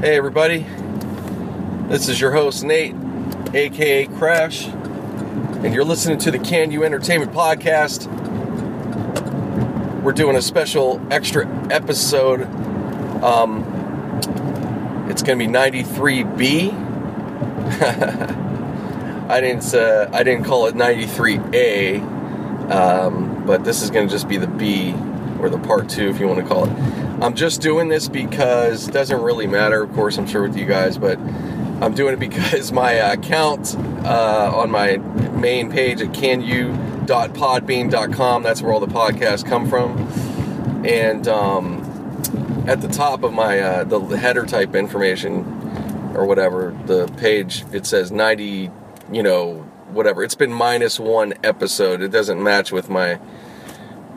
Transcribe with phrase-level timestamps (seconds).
[0.00, 0.64] Hey, everybody.
[1.88, 2.94] This is your host, Nate,
[3.52, 8.06] aka Crash, and you're listening to the Can You Entertainment Podcast.
[10.02, 12.42] We're doing a special extra episode.
[13.22, 13.64] Um,
[15.10, 16.88] it's going to be 93B.
[19.30, 22.02] I didn't uh, I didn't call it 93A,
[22.72, 24.92] um, but this is going to just be the B
[25.40, 26.70] or the part two, if you want to call it.
[27.22, 30.66] I'm just doing this because it doesn't really matter, of course, I'm sure with you
[30.66, 31.16] guys, but
[31.80, 38.72] I'm doing it because my account uh, on my main page at canu.podbean.com, that's where
[38.72, 39.96] all the podcasts come from.
[40.84, 45.44] And um, at the top of my uh, the header type information
[46.16, 48.72] or whatever, the page, it says 90,
[49.12, 49.54] you know,
[49.90, 50.22] whatever.
[50.22, 52.02] It's been minus one episode.
[52.02, 53.18] It doesn't match with my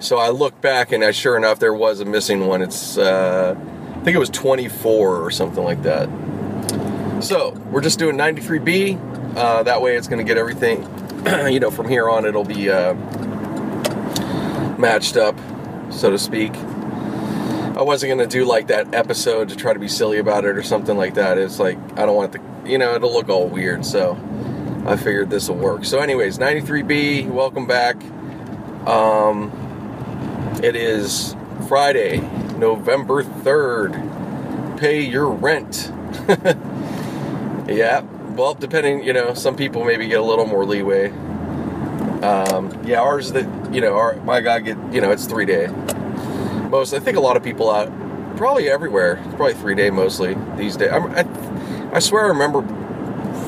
[0.04, 2.62] so I look back, and I, sure enough, there was a missing one.
[2.62, 6.10] It's, uh, I think it was 24 or something like that.
[7.24, 9.38] So we're just doing 93B.
[9.38, 10.84] Uh, that way, it's going to get everything.
[11.50, 12.96] you know, from here on, it'll be uh,
[14.78, 15.40] matched up,
[15.90, 16.54] so to speak.
[16.54, 20.58] I wasn't going to do like that episode to try to be silly about it
[20.58, 21.38] or something like that.
[21.38, 23.86] It's like I don't want the, you know, it'll look all weird.
[23.86, 24.16] So
[24.86, 25.86] I figured this will work.
[25.86, 27.30] So, anyways, 93B.
[27.30, 27.96] Welcome back.
[28.86, 29.50] Um,
[30.62, 31.38] it is
[31.70, 32.18] Friday,
[32.58, 34.78] November 3rd.
[34.78, 35.90] Pay your rent.
[37.70, 38.02] yeah,
[38.36, 41.12] well, depending, you know, some people maybe get a little more leeway.
[42.22, 45.68] Um, yeah, ours that, you know, our, my guy get, you know, it's three day.
[46.70, 47.90] Most, I think a lot of people out,
[48.36, 50.92] probably everywhere, it's probably three day mostly these days.
[50.92, 51.26] I,
[51.94, 52.83] I swear I remember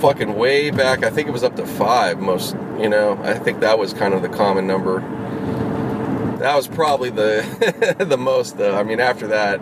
[0.07, 3.59] fucking way back, I think it was up to five most, you know, I think
[3.61, 5.01] that was kind of the common number
[6.45, 8.77] that was probably the the most though.
[8.77, 9.59] I mean, after that,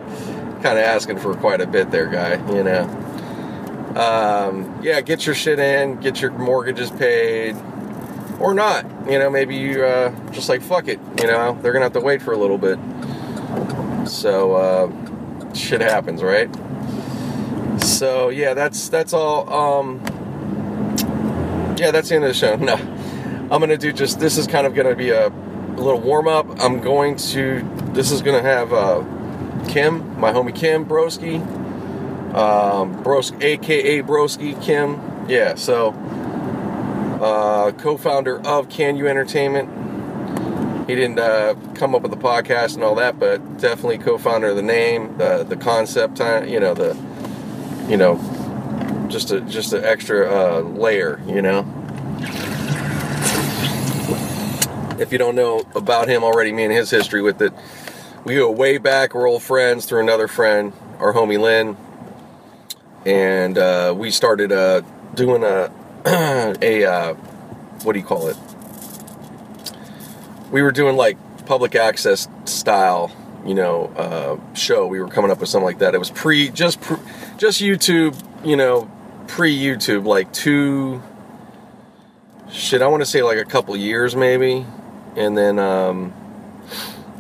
[0.62, 2.36] kind of asking for quite a bit there, guy.
[2.54, 2.84] You know.
[3.96, 7.56] Um, yeah, get your shit in, get your mortgages paid,
[8.40, 8.86] or not.
[9.10, 11.00] You know, maybe you uh, just like fuck it.
[11.22, 12.78] You know, they're gonna have to wait for a little bit.
[14.06, 16.50] So uh, shit happens, right?
[17.82, 19.52] So yeah, that's that's all.
[19.54, 20.04] Um,
[21.78, 22.56] yeah, that's the end of the show.
[22.64, 22.76] No,
[23.52, 25.32] I'm gonna do just this is kind of gonna be a
[25.78, 26.46] a little warm up.
[26.62, 29.04] I'm going to, this is to have uh,
[29.68, 31.42] Kim, my homie Kim Broski,
[32.34, 33.04] um,
[33.42, 35.02] aka Broski Kim.
[35.28, 35.90] Yeah, so
[37.22, 39.70] uh, co founder of Can You Entertainment.
[40.88, 44.50] He didn't uh, come up with the podcast and all that, but definitely co founder
[44.50, 46.98] of the name, the, the concept, you know, the,
[47.88, 48.18] you know,
[49.08, 51.66] just a just an extra uh, layer, you know.
[55.00, 57.54] if you don't know about him already, me and his history with it,
[58.24, 59.14] we go way back.
[59.14, 61.78] We're old friends through another friend, our homie Lynn,
[63.06, 64.82] and uh, we started uh,
[65.14, 65.72] doing a
[66.62, 67.14] a uh,
[67.84, 68.38] what do you call it?
[70.52, 73.12] We were doing like public access style,
[73.46, 74.88] you know, uh, show.
[74.88, 75.96] We were coming up with something like that.
[75.96, 76.98] It was pre, just pre,
[77.38, 78.90] just YouTube, you know,
[79.28, 81.02] pre YouTube, like two.
[82.52, 84.66] Shit, I want to say like a couple years maybe.
[85.16, 86.14] And then um,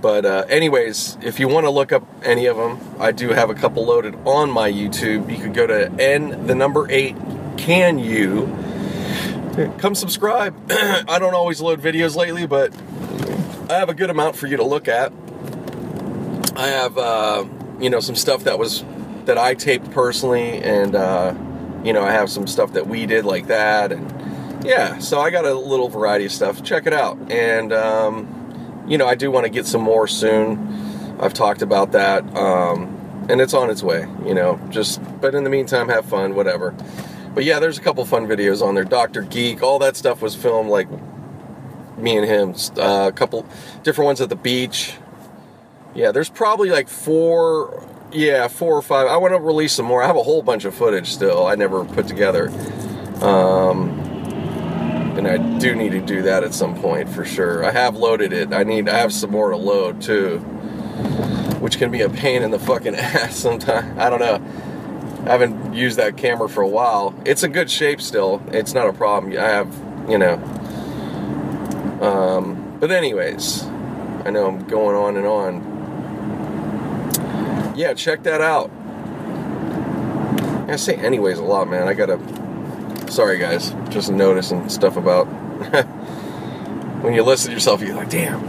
[0.04, 3.50] but uh, anyways if you want to look up any of them i do have
[3.50, 5.32] a couple loaded on my youtube.
[5.32, 7.16] You could go to n the number eight
[7.58, 8.48] can you?
[9.78, 10.56] Come subscribe.
[10.70, 12.74] I don't always load videos lately but
[13.70, 15.14] i have a good amount for you to look at.
[16.56, 17.46] I have uh,
[17.80, 18.84] you know some stuff that was
[19.26, 21.34] that i taped personally and uh,
[21.84, 24.12] you know i have some stuff that we did like that and
[24.64, 26.64] yeah, so I got a little variety of stuff.
[26.64, 27.18] Check it out.
[27.30, 31.18] And, um, you know, I do want to get some more soon.
[31.20, 32.24] I've talked about that.
[32.36, 36.36] Um, and it's on its way, you know, just, but in the meantime, have fun,
[36.36, 36.74] whatever.
[37.34, 38.84] But yeah, there's a couple fun videos on there.
[38.84, 39.24] Dr.
[39.24, 40.88] Geek, all that stuff was filmed like
[41.98, 42.56] me and him.
[42.78, 43.46] Uh, a couple
[43.84, 44.96] different ones at the beach.
[45.94, 49.08] Yeah, there's probably like four, yeah, four or five.
[49.08, 50.04] I want to release some more.
[50.04, 52.50] I have a whole bunch of footage still I never put together.
[53.22, 54.00] Um,
[55.18, 57.64] and I do need to do that at some point for sure.
[57.64, 58.54] I have loaded it.
[58.54, 60.40] I need I have some more to load too,
[61.60, 63.98] which can be a pain in the fucking ass sometimes.
[63.98, 64.42] I don't know.
[65.26, 67.16] I haven't used that camera for a while.
[67.26, 68.42] It's a good shape still.
[68.52, 69.32] It's not a problem.
[69.34, 69.74] I have,
[70.10, 70.34] you know.
[72.02, 73.64] Um, but anyways,
[74.26, 75.73] I know I'm going on and on.
[77.76, 78.72] Yeah, check that out.
[80.70, 81.88] I say anyways a lot, man.
[81.88, 82.18] I gotta
[83.14, 83.76] Sorry, guys.
[83.90, 85.26] Just noticing stuff about.
[87.04, 88.42] when you listen to yourself, you're like, damn.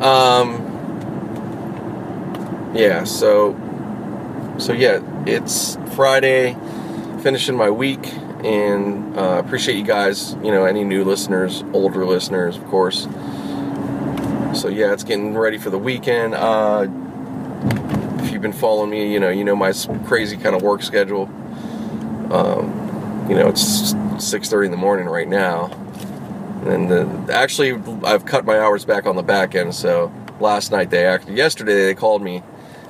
[0.00, 0.62] Um,
[2.72, 3.56] yeah, so
[4.58, 6.56] so yeah, it's Friday,
[7.20, 8.06] finishing my week,
[8.44, 10.34] and uh, appreciate you guys.
[10.34, 13.08] You know, any new listeners, older listeners, of course.
[14.54, 16.36] So yeah, it's getting ready for the weekend.
[16.36, 16.86] Uh,
[18.36, 19.72] you've been following me, you know you know my
[20.04, 21.24] crazy kind of work schedule.
[22.30, 25.70] Um, you know, it's 6:30 in the morning right now,
[26.66, 27.72] and the, actually
[28.04, 29.74] I've cut my hours back on the back end.
[29.74, 32.42] So last night they actually, yesterday they called me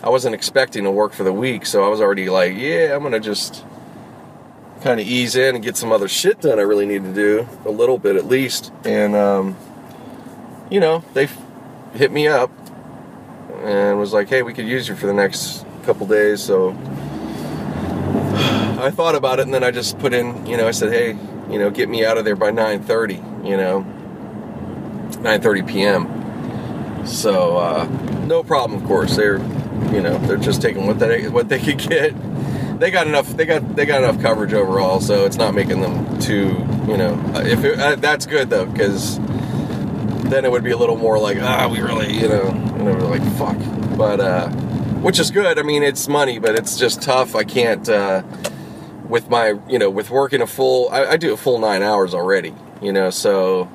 [0.03, 3.05] I wasn't expecting to work for the week, so I was already like, yeah, I'm
[3.05, 3.65] gonna just
[4.83, 7.49] kind of ease in and get some other shit done I really need to do,
[7.65, 8.73] a little bit at least.
[8.85, 9.57] And, um,
[10.71, 11.29] you know, they
[11.95, 12.51] hit me up
[13.67, 16.43] and was like, hey, we could use you for the next couple days.
[16.43, 16.71] So
[18.79, 21.19] I thought about it and then I just put in, you know, I said, hey,
[21.51, 23.85] you know, get me out of there by 9.30, you know,
[25.23, 27.07] 9.30 p.m.
[27.07, 27.85] So, uh,
[28.27, 29.17] no problem, of course.
[29.17, 29.39] They're
[29.93, 32.15] you know they're just taking what they what they could get.
[32.79, 33.29] They got enough.
[33.37, 36.67] They got they got enough coverage overall, so it's not making them too.
[36.89, 39.19] You know, if it, uh, that's good though, because
[40.31, 42.47] then it would be a little more like ah, we really, you know,
[42.79, 43.57] you know, like fuck.
[43.97, 44.49] But uh,
[45.01, 45.59] which is good.
[45.59, 47.35] I mean, it's money, but it's just tough.
[47.35, 48.23] I can't uh,
[49.09, 50.89] with my you know with working a full.
[50.91, 52.55] I, I do a full nine hours already.
[52.83, 53.71] You know, so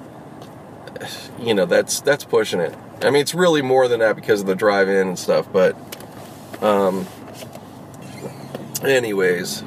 [1.40, 2.76] you know that's that's pushing it.
[3.02, 5.76] I mean, it's really more than that because of the drive-in and stuff, but
[6.62, 7.08] um,
[8.84, 9.64] anyways,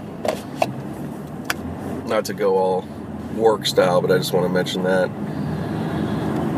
[2.07, 2.89] not to go all
[3.35, 5.11] work style, but I just want to mention that.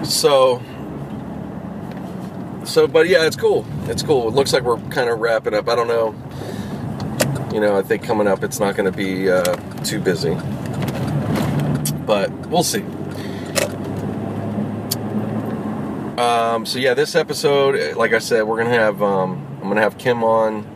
[0.06, 0.62] So,
[2.64, 3.66] so, but yeah, it's cool.
[3.84, 4.28] It's cool.
[4.28, 5.68] It looks like we're kind of wrapping up.
[5.68, 6.14] I don't know.
[7.52, 10.34] You know, I think coming up, it's not going to be uh, too busy,
[12.06, 12.84] but we'll see.
[16.18, 19.98] Um, so yeah, this episode, like I said, we're gonna have um, I'm gonna have
[19.98, 20.66] Kim on.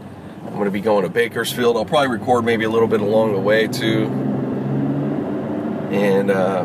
[0.46, 1.76] I'm gonna be going to Bakersfield.
[1.76, 4.06] I'll probably record maybe a little bit along the way too.
[5.90, 6.64] And uh,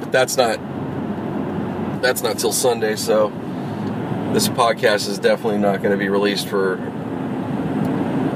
[0.00, 0.58] but that's not
[2.04, 3.30] that's not till Sunday, so
[4.34, 6.74] this podcast is definitely not going to be released for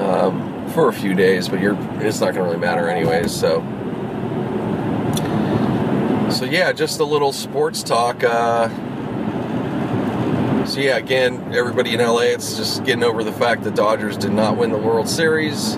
[0.00, 1.50] um, for a few days.
[1.50, 3.30] But you're it's not going to really matter anyways.
[3.30, 3.60] So
[6.30, 8.24] so yeah, just a little sports talk.
[8.24, 8.68] Uh,
[10.64, 14.32] so yeah, again, everybody in LA, it's just getting over the fact that Dodgers did
[14.32, 15.76] not win the World Series.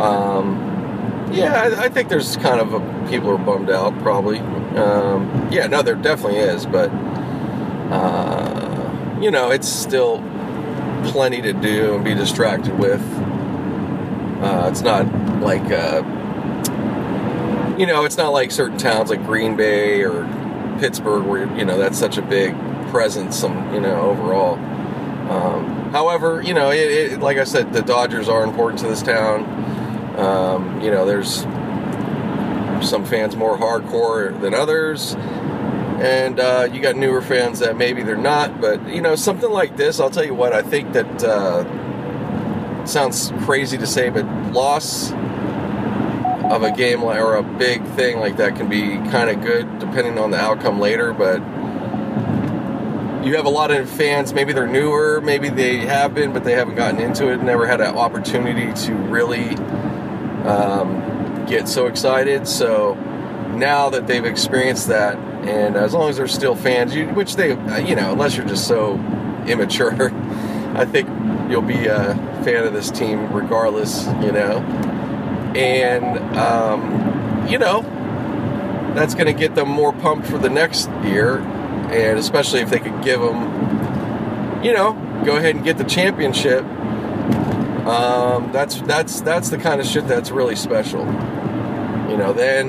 [0.00, 4.40] Um, yeah, I, I, think there's kind of a, people are bummed out, probably.
[4.76, 6.90] Um, yeah, no, there definitely is, but
[7.90, 10.18] uh, you know, it's still
[11.06, 13.02] plenty to do and be distracted with.
[14.42, 15.06] Uh, it's not
[15.40, 16.02] like uh,
[17.78, 20.24] you know, it's not like certain towns like Green Bay or
[20.78, 22.54] Pittsburgh where you know that's such a big
[22.90, 24.54] presence, some you know overall.
[25.30, 29.02] Um, however, you know, it, it, like I said, the Dodgers are important to this
[29.02, 29.44] town.
[30.18, 31.44] Um, you know, there's
[32.82, 38.16] some fans more hardcore than others, and uh, you got newer fans that maybe they're
[38.16, 38.60] not.
[38.60, 43.32] But you know, something like this, I'll tell you what, I think that uh, sounds
[43.44, 45.12] crazy to say, but loss
[46.50, 50.18] of a game or a big thing like that can be kind of good depending
[50.18, 51.12] on the outcome later.
[51.12, 51.40] But
[53.24, 56.52] you have a lot of fans, maybe they're newer, maybe they have been, but they
[56.52, 59.50] haven't gotten into it, never had an opportunity to really
[60.46, 61.09] um,
[61.50, 62.46] get so excited.
[62.46, 62.94] So
[63.54, 65.16] now that they've experienced that,
[65.46, 67.50] and as long as they're still fans, you, which they,
[67.86, 68.94] you know, unless you're just so
[69.46, 70.12] immature,
[70.74, 71.08] I think
[71.50, 72.14] you'll be a
[72.44, 74.58] fan of this team regardless, you know.
[75.56, 77.82] And, um, you know,
[78.94, 81.40] that's going to get them more pumped for the next year
[81.90, 84.92] and especially if they could give them, you know,
[85.24, 86.64] go ahead and get the championship.
[87.90, 91.00] Um, that's that's that's the kind of shit that's really special.
[91.00, 92.68] You know, then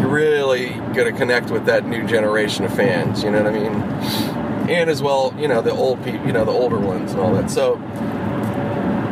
[0.00, 3.22] you're really gonna connect with that new generation of fans.
[3.22, 4.70] You know what I mean?
[4.70, 7.32] And as well, you know, the old people, you know, the older ones and all
[7.34, 7.50] that.
[7.50, 7.76] So,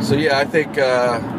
[0.01, 0.79] so yeah, I think.
[0.79, 1.37] Uh,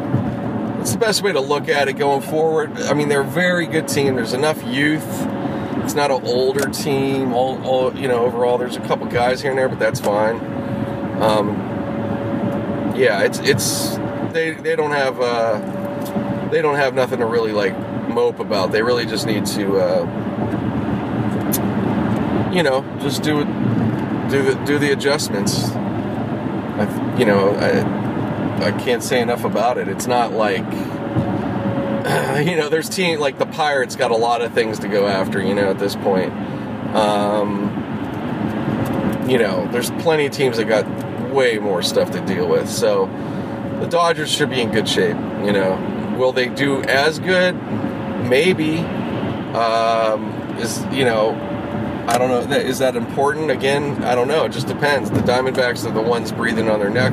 [0.80, 2.76] it's the best way to look at it going forward.
[2.76, 4.16] I mean, they're a very good team.
[4.16, 5.06] There's enough youth
[5.84, 7.32] it's not an older team.
[7.32, 10.36] All, all you know, overall, there's a couple guys here and there, but that's fine.
[11.20, 11.71] Um,
[12.94, 13.96] yeah, it's it's
[14.32, 17.76] they they don't have uh, they don't have nothing to really like
[18.08, 18.72] mope about.
[18.72, 20.04] They really just need to uh,
[22.52, 25.70] you know just do do the do the adjustments.
[25.70, 29.88] I, you know, I I can't say enough about it.
[29.88, 30.64] It's not like
[32.44, 35.40] you know, there's team like the Pirates got a lot of things to go after.
[35.40, 36.32] You know, at this point,
[36.94, 37.70] um,
[39.28, 40.84] you know, there's plenty of teams that got
[41.32, 42.68] way more stuff to deal with.
[42.68, 43.06] So
[43.80, 45.16] the Dodgers should be in good shape.
[45.44, 47.54] You know, will they do as good?
[48.22, 48.78] Maybe.
[48.78, 51.34] Um, is you know,
[52.06, 52.56] I don't know.
[52.56, 53.50] Is that important?
[53.50, 54.44] Again, I don't know.
[54.44, 55.10] It just depends.
[55.10, 57.12] The Diamondbacks are the ones breathing on their neck,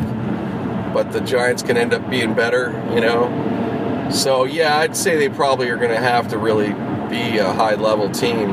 [0.94, 2.72] but the Giants can end up being better.
[2.94, 4.08] You know.
[4.12, 6.70] So yeah, I'd say they probably are going to have to really
[7.10, 8.52] be a high level team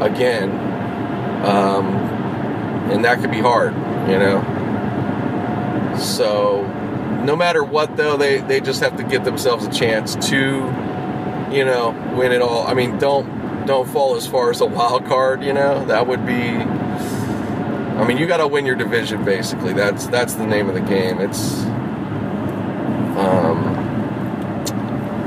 [0.00, 0.50] again,
[1.44, 1.86] um,
[2.90, 3.74] and that could be hard.
[4.10, 4.55] You know.
[5.98, 6.62] So
[7.24, 10.36] no matter what, though, they they just have to give themselves a chance to,
[11.52, 12.66] you know, win it all.
[12.66, 15.42] I mean, don't don't fall as far as a wild card.
[15.42, 16.56] You know, that would be.
[17.96, 19.24] I mean, you got to win your division.
[19.24, 21.20] Basically, that's that's the name of the game.
[21.20, 21.62] It's
[23.16, 23.74] um,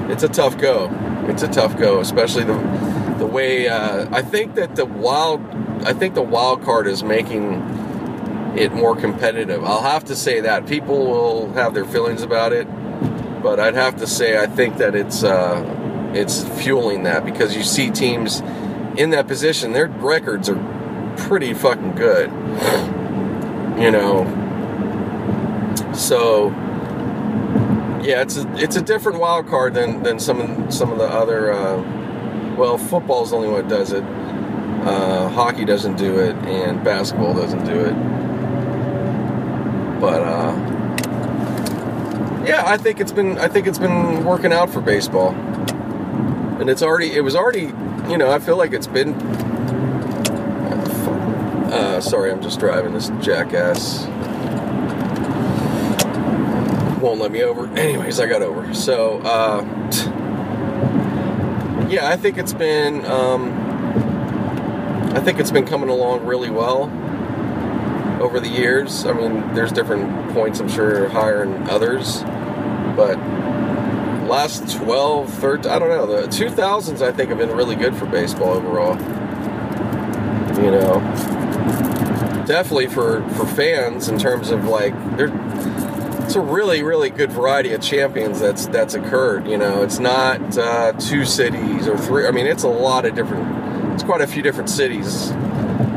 [0.09, 0.89] it's a tough go.
[1.27, 2.57] It's a tough go, especially the
[3.17, 5.41] the way uh, I think that the wild.
[5.81, 7.61] I think the wild card is making
[8.55, 9.63] it more competitive.
[9.63, 12.67] I'll have to say that people will have their feelings about it,
[13.41, 15.23] but I'd have to say I think that it's.
[15.23, 15.77] Uh,
[16.13, 18.41] it's fueling that because you see teams
[18.97, 22.29] in that position, their records are pretty fucking good.
[23.79, 24.25] You know.
[25.93, 26.49] So
[28.01, 31.05] yeah, it's a, it's a different wild card than, than some of, some of the
[31.05, 31.53] other.
[31.53, 34.03] Uh, well, football's the only one that does it.
[34.03, 38.18] Uh, hockey doesn't do it, and basketball doesn't do it.
[39.99, 40.55] But uh,
[42.45, 45.35] yeah, I think it's been I think it's been working out for baseball
[46.59, 47.71] and it's already it was already
[48.09, 49.13] you know I feel like it's been.
[51.71, 54.07] Uh, sorry, I'm just driving this jackass.
[56.99, 57.67] Won't let me over.
[57.77, 58.73] Anyways, I got over.
[58.73, 59.61] So, uh,
[61.89, 63.05] yeah, I think it's been.
[63.05, 63.53] Um,
[65.15, 66.87] I think it's been coming along really well
[68.19, 69.05] over the years.
[69.05, 72.21] I mean, there's different points, I'm sure, higher than others,
[72.95, 73.17] but
[74.27, 76.05] last 12, 13, I don't know.
[76.05, 78.97] The 2000s, I think, have been really good for baseball overall.
[80.63, 80.99] You know,
[82.45, 85.29] definitely for for fans in terms of like there.
[86.23, 89.47] It's a really, really good variety of champions that's that's occurred.
[89.47, 92.27] You know, it's not uh, two cities or three.
[92.27, 93.93] I mean, it's a lot of different.
[93.93, 95.31] It's quite a few different cities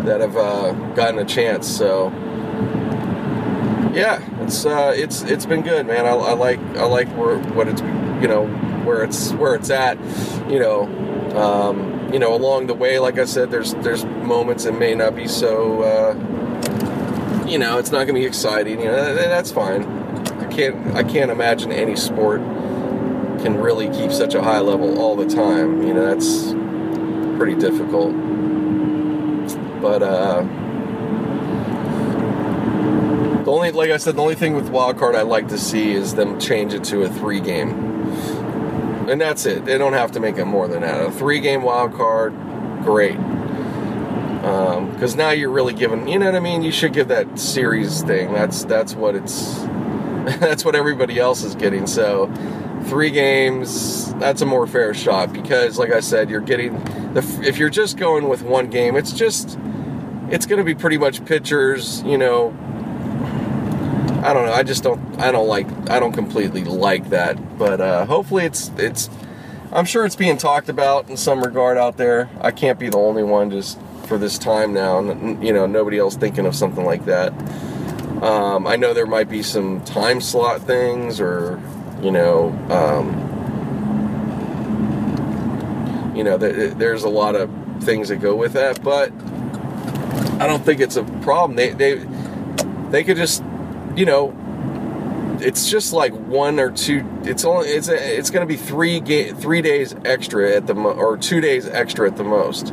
[0.04, 1.68] that have uh, gotten a chance.
[1.68, 2.10] So,
[3.94, 6.06] yeah, it's uh, it's it's been good, man.
[6.06, 8.46] I, I like I like where, what it's you know
[8.84, 9.98] where it's where it's at
[10.50, 10.82] you know
[11.36, 15.14] um, you know along the way like i said there's there's moments that may not
[15.14, 19.82] be so uh, you know it's not going to be exciting you know that's fine
[20.40, 22.40] i can't i can't imagine any sport
[23.42, 26.52] can really keep such a high level all the time you know that's
[27.38, 28.14] pretty difficult
[29.82, 30.42] but uh
[33.44, 35.92] the only, like I said, the only thing with wild card I'd like to see
[35.92, 37.92] is them change it to a three game
[39.08, 39.64] and that's it.
[39.64, 41.04] They don't have to make it more than that.
[41.04, 42.32] A three game wild card,
[42.82, 43.16] great.
[44.36, 46.62] Because um, now you're really giving, you know what I mean?
[46.62, 48.32] You should give that series thing.
[48.32, 49.54] That's that's what it's.
[50.38, 51.86] that's what everybody else is getting.
[51.86, 52.32] So,
[52.84, 54.14] three games.
[54.14, 56.76] That's a more fair shot because, like I said, you're getting
[57.14, 57.42] the.
[57.44, 59.58] If you're just going with one game, it's just.
[60.30, 62.56] It's going to be pretty much pitchers, you know,
[64.22, 64.52] I don't know.
[64.52, 65.20] I just don't.
[65.20, 65.66] I don't like.
[65.90, 67.58] I don't completely like that.
[67.58, 69.10] But uh, hopefully, it's it's.
[69.72, 72.30] I'm sure it's being talked about in some regard out there.
[72.40, 74.98] I can't be the only one just for this time now.
[74.98, 77.32] And, you know, nobody else thinking of something like that.
[78.22, 81.60] Um, I know there might be some time slot things, or
[82.00, 83.31] you know, um,
[86.14, 87.50] you know, th- there's a lot of
[87.82, 88.82] things that go with that.
[88.82, 89.12] But
[90.40, 91.56] I don't think it's a problem.
[91.56, 92.04] They they
[92.90, 93.42] they could just
[93.96, 94.34] you know,
[95.40, 97.06] it's just like one or two.
[97.24, 100.74] It's only it's a, it's going to be three ga- three days extra at the
[100.74, 102.72] mo- or two days extra at the most.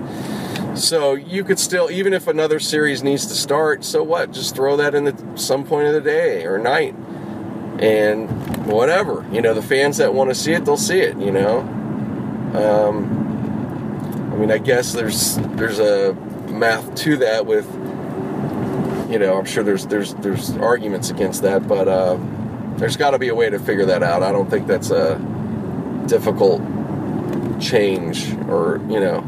[0.75, 4.31] So you could still, even if another series needs to start, so what?
[4.31, 6.95] Just throw that in at some point of the day or night,
[7.79, 9.25] and whatever.
[9.31, 11.17] You know, the fans that want to see it, they'll see it.
[11.17, 11.59] You know.
[12.49, 13.28] Um,
[14.39, 16.13] mean, I guess there's there's a
[16.49, 17.65] math to that with
[19.09, 22.17] you know, I'm sure there's there's there's arguments against that, but uh,
[22.77, 24.23] there's got to be a way to figure that out.
[24.23, 25.17] I don't think that's a
[26.07, 26.61] difficult
[27.59, 29.23] change, or you know,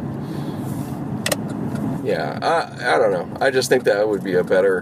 [2.04, 3.38] yeah, I I don't know.
[3.46, 4.82] I just think that would be a better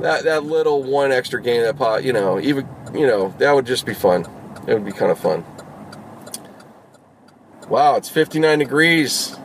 [0.00, 3.66] that that little one extra game that pot, you know, even you know, that would
[3.66, 4.26] just be fun.
[4.66, 5.44] It would be kind of fun.
[7.70, 9.36] Wow, it's 59 degrees.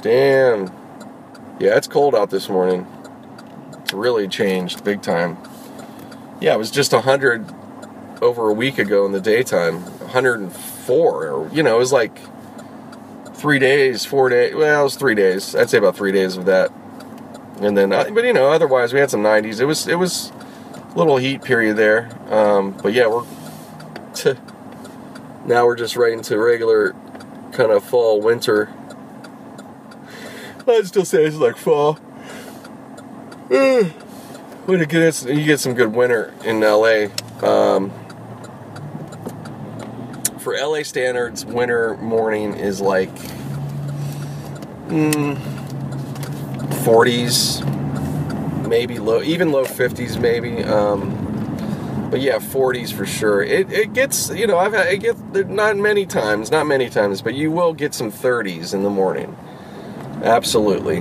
[0.00, 0.72] Damn.
[1.60, 2.86] Yeah, it's cold out this morning.
[3.82, 5.36] It's really changed big time.
[6.40, 7.44] Yeah, it was just 100
[8.22, 9.82] over a week ago in the daytime.
[9.82, 12.18] 104, or, you know, it was like
[13.34, 14.54] three days, four days.
[14.54, 15.54] Well, it was three days.
[15.54, 16.72] I'd say about three days of that.
[17.60, 19.60] And then, uh, but you know, otherwise we had some 90s.
[19.60, 20.32] It was, it was
[20.94, 22.08] a little heat period there.
[22.32, 23.26] Um, but yeah, we're,
[24.14, 24.36] t-
[25.44, 26.94] now we're just right into regular
[27.58, 28.72] kind of fall, winter
[30.68, 31.94] I'd still say it's like fall.
[33.48, 37.06] when you get you get some good winter in LA.
[37.42, 37.90] Um,
[40.38, 43.14] for LA standards, winter morning is like
[44.88, 45.36] mm,
[46.84, 50.62] 40s, maybe low, even low 50s, maybe.
[50.64, 51.17] Um,
[52.10, 53.42] but yeah, 40s for sure.
[53.42, 57.22] It, it gets, you know, I've had, it gets, not many times, not many times,
[57.22, 59.36] but you will get some 30s in the morning.
[60.22, 60.98] Absolutely.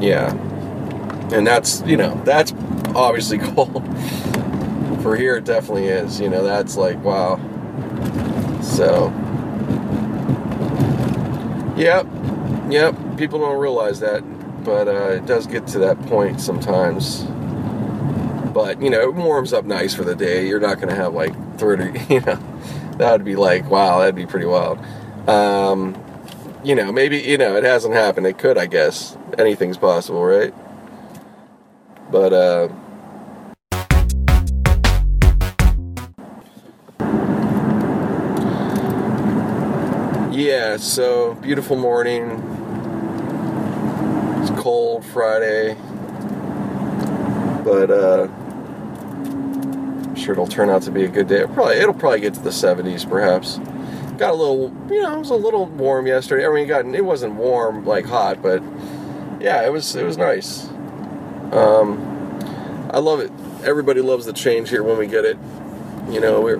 [0.00, 0.32] Yeah.
[1.32, 2.52] And that's, you know, that's
[2.94, 3.84] obviously cold.
[5.02, 6.20] For here, it definitely is.
[6.20, 7.36] You know, that's like, wow.
[8.62, 9.08] So,
[11.76, 12.06] yep.
[12.70, 13.18] Yep.
[13.18, 14.22] People don't realize that.
[14.64, 17.24] But uh, it does get to that point sometimes.
[18.56, 20.48] But, you know, it warms up nice for the day.
[20.48, 22.38] You're not going to have like 30, you know.
[22.96, 24.78] That would be like, wow, that'd be pretty wild.
[25.28, 25.94] Um,
[26.64, 28.26] you know, maybe, you know, it hasn't happened.
[28.26, 29.18] It could, I guess.
[29.36, 30.54] Anything's possible, right?
[32.10, 32.68] But, uh,
[40.32, 42.30] yeah, so beautiful morning.
[44.40, 45.74] It's cold Friday,
[47.62, 48.28] but uh,
[50.16, 51.40] I'm sure it'll turn out to be a good day.
[51.40, 53.60] It'll probably it'll probably get to the 70s, perhaps
[54.16, 56.46] got a little, you know, it was a little warm yesterday.
[56.46, 58.62] I mean, it got it wasn't warm like hot, but
[59.40, 60.68] yeah, it was it was nice.
[61.52, 62.40] Um,
[62.92, 63.30] I love it.
[63.62, 65.36] Everybody loves the change here when we get it.
[66.08, 66.58] You know, we're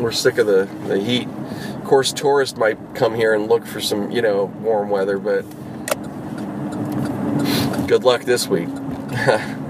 [0.00, 1.28] we're sick of the the heat.
[1.28, 5.42] Of course, tourists might come here and look for some, you know, warm weather, but
[7.86, 8.68] good luck this week.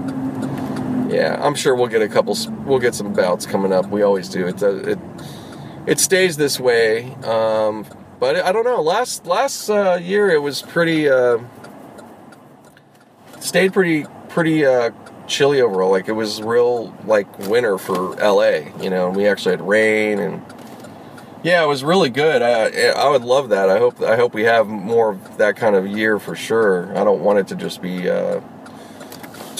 [1.11, 2.37] yeah, I'm sure we'll get a couple.
[2.65, 3.89] We'll get some bouts coming up.
[3.89, 4.47] We always do.
[4.47, 4.99] It it
[5.85, 7.13] it stays this way.
[7.23, 7.85] Um,
[8.19, 8.81] but I don't know.
[8.81, 11.39] Last last uh, year it was pretty uh,
[13.39, 14.91] stayed pretty pretty uh,
[15.27, 15.91] chilly overall.
[15.91, 18.71] Like it was real like winter for LA.
[18.81, 20.41] You know, and we actually had rain and
[21.43, 22.41] yeah, it was really good.
[22.41, 23.69] I I would love that.
[23.69, 26.95] I hope I hope we have more of that kind of year for sure.
[26.95, 28.41] I don't want it to just be uh,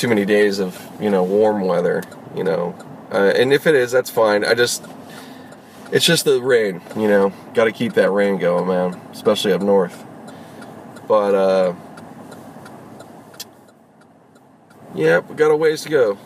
[0.01, 2.03] too many days of you know warm weather.
[2.35, 2.75] You know,
[3.11, 4.43] uh, and if it is, that's fine.
[4.43, 4.83] I just
[5.91, 7.31] it's just the rain, you know.
[7.53, 10.03] Got to keep that rain going, man, especially up north.
[11.07, 11.73] But uh,
[14.95, 16.17] yeah, we got a ways to go.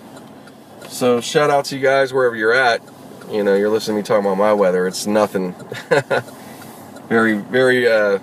[0.88, 2.82] So shout out to you guys wherever you're at.
[3.30, 4.88] You know, you're listening to me talking about my weather.
[4.88, 5.54] It's nothing.
[7.10, 8.20] very, very uh,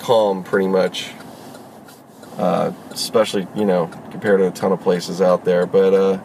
[0.00, 1.10] calm, pretty much.
[2.38, 5.66] Uh, especially, you know, compared to a ton of places out there.
[5.66, 6.20] But uh,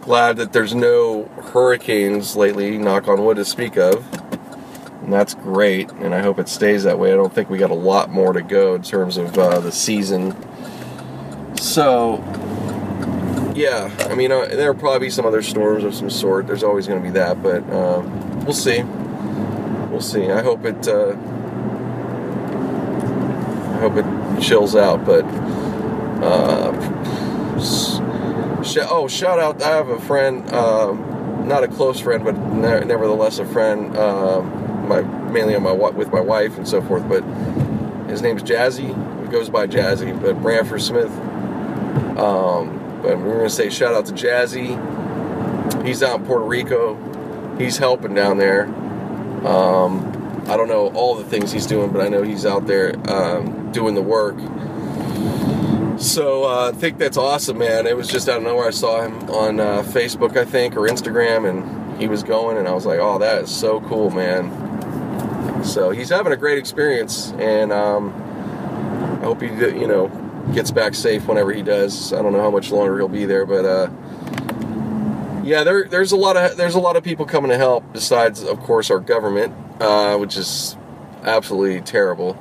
[0.00, 4.06] glad that there's no hurricanes lately, knock on wood to speak of.
[5.02, 7.12] And that's great, and I hope it stays that way.
[7.12, 9.70] I don't think we got a lot more to go in terms of uh, the
[9.70, 10.34] season.
[11.60, 12.16] So,
[13.54, 16.46] yeah, I mean, uh, there'll probably be some other storms of some sort.
[16.46, 18.00] There's always going to be that, but uh,
[18.44, 18.82] we'll see.
[19.90, 20.30] We'll see.
[20.30, 20.88] I hope it.
[20.88, 21.14] Uh,
[23.88, 25.24] hope it chills out, but
[26.22, 26.72] uh,
[28.90, 29.62] oh, shout out!
[29.62, 33.96] I have a friend, um, not a close friend, but ne- nevertheless a friend.
[33.96, 37.08] Um, my mainly on my with my wife and so forth.
[37.08, 37.22] But
[38.08, 39.22] his name's Jazzy.
[39.22, 41.10] He goes by Jazzy, but Branford Smith.
[42.18, 44.74] Um, but we're gonna say shout out to Jazzy.
[45.84, 46.96] He's out in Puerto Rico.
[47.58, 48.66] He's helping down there.
[49.46, 50.15] Um,
[50.48, 53.72] I don't know all the things he's doing, but I know he's out there um,
[53.72, 54.36] doing the work
[55.98, 57.86] so uh, I think that's awesome, man.
[57.86, 58.68] It was just out of nowhere.
[58.68, 62.68] I saw him on uh, Facebook, I think, or Instagram, and he was going, and
[62.68, 67.32] I was like, "Oh, that is so cool, man." So he's having a great experience,
[67.38, 68.12] and um,
[69.22, 70.08] I hope he, you know,
[70.54, 72.12] gets back safe whenever he does.
[72.12, 73.90] I don't know how much longer he'll be there, but uh,
[75.44, 77.90] yeah, there, there's a lot of there's a lot of people coming to help.
[77.94, 80.76] Besides, of course, our government, uh, which is
[81.22, 82.38] absolutely terrible.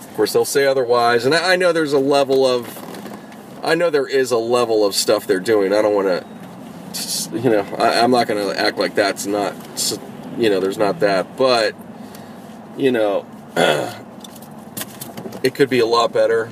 [0.00, 4.06] Of course, they'll say otherwise, and I know there's a level of, I know there
[4.06, 5.72] is a level of stuff they're doing.
[5.72, 9.54] I don't want to, you know, I, am not going to act like that's not
[10.38, 11.36] you know, there's not that.
[11.36, 11.74] But,
[12.76, 13.26] you know,
[15.42, 16.50] it could be a lot better.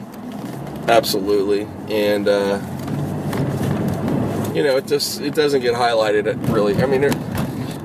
[0.88, 1.68] Absolutely.
[1.88, 2.60] And, uh,
[4.54, 6.76] you know, it just it doesn't get highlighted really.
[6.82, 7.04] I mean,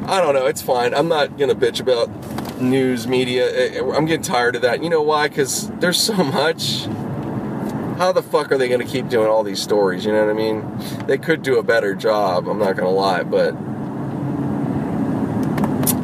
[0.08, 0.46] I don't know.
[0.46, 0.94] It's fine.
[0.94, 2.10] I'm not gonna bitch about
[2.62, 3.84] news media.
[3.94, 4.82] I'm getting tired of that.
[4.82, 5.28] You know why?
[5.28, 6.86] Because there's so much.
[7.98, 10.06] How the fuck are they gonna keep doing all these stories?
[10.06, 10.66] You know what I mean?
[11.08, 12.48] They could do a better job.
[12.48, 13.54] I'm not gonna lie, but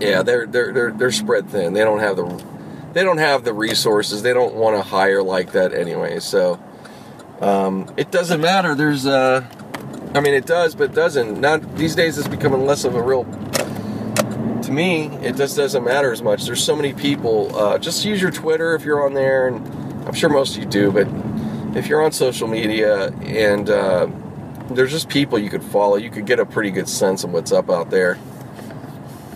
[0.02, 1.74] yeah, they're they're they're they're spread thin.
[1.74, 2.46] They don't have the
[2.94, 4.22] they don't have the resources.
[4.22, 6.20] They don't want to hire like that anyway.
[6.20, 6.62] So
[7.40, 8.76] um, it doesn't matter.
[8.76, 9.46] There's uh
[10.16, 11.42] I mean, it does, but it doesn't.
[11.42, 12.18] Not these days.
[12.18, 13.24] It's becoming less of a real.
[14.64, 16.46] To me, it just doesn't matter as much.
[16.46, 17.54] There's so many people.
[17.56, 19.58] Uh, just use your Twitter if you're on there, and
[20.08, 20.92] I'm sure most of you do.
[20.92, 21.08] But
[21.78, 24.08] if you're on social media, and uh,
[24.70, 27.52] there's just people you could follow, you could get a pretty good sense of what's
[27.52, 28.18] up out there.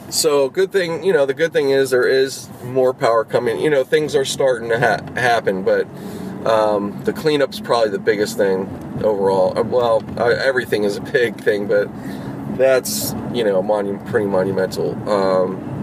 [0.09, 3.59] So, good thing, you know, the good thing is there is more power coming.
[3.59, 5.85] You know, things are starting to ha- happen, but
[6.45, 8.61] um, the cleanup's probably the biggest thing
[9.03, 9.59] overall.
[9.59, 11.89] Uh, well, everything is a big thing, but
[12.58, 14.91] that's you know monu- pretty monumental.
[15.10, 15.78] Um,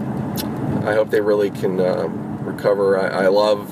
[0.85, 2.99] I hope they really can uh, recover.
[2.99, 3.71] I, I, love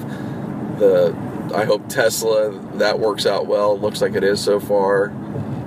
[0.79, 1.15] the.
[1.53, 3.77] I hope Tesla that works out well.
[3.77, 5.13] Looks like it is so far.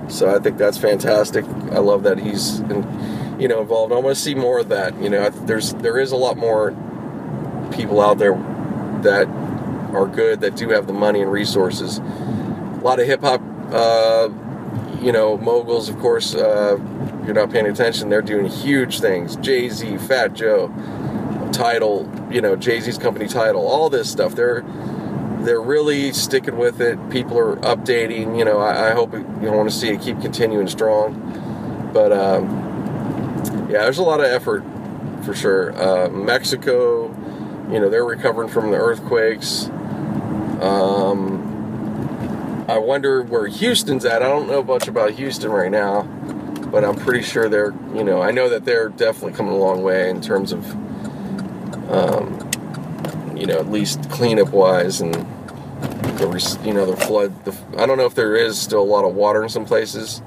[0.09, 1.44] So I think that's fantastic.
[1.44, 3.92] I love that he's in, you know involved.
[3.92, 5.01] I want to see more of that.
[5.01, 6.70] You know, there's there is a lot more
[7.72, 8.35] people out there
[9.03, 9.29] that
[9.94, 11.99] are good that do have the money and resources.
[11.99, 13.40] A lot of hip hop,
[13.72, 14.29] uh,
[15.01, 16.35] you know, moguls, of course.
[16.35, 16.77] Uh,
[17.26, 18.08] you're not paying attention.
[18.08, 19.36] They're doing huge things.
[19.36, 20.68] Jay Z, Fat Joe,
[21.52, 24.34] Tidal, you know, Jay Z's company Tidal, all this stuff.
[24.34, 24.64] They're
[25.40, 26.98] they're really sticking with it.
[27.10, 28.38] People are updating.
[28.38, 31.90] You know, I, I hope it, you want to see it keep continuing strong.
[31.92, 34.64] But um, yeah, there's a lot of effort
[35.24, 35.76] for sure.
[35.76, 37.08] Uh, Mexico,
[37.70, 39.66] you know, they're recovering from the earthquakes.
[40.60, 41.46] Um,
[42.68, 44.22] I wonder where Houston's at.
[44.22, 46.02] I don't know much about Houston right now,
[46.76, 49.82] but I'm pretty sure they're, you know, I know that they're definitely coming a long
[49.82, 50.62] way in terms of,
[51.90, 57.46] um, you know, at least cleanup wise and the, you know, the flood.
[57.46, 60.20] The, I don't know if there is still a lot of water in some places,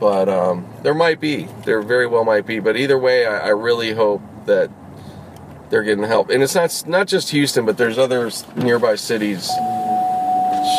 [0.00, 1.46] but um, there might be.
[1.64, 2.58] There very well might be.
[2.58, 4.72] But either way, I, I really hope that
[5.70, 6.30] they're getting help.
[6.30, 9.48] And it's not not just Houston, but there's other nearby cities.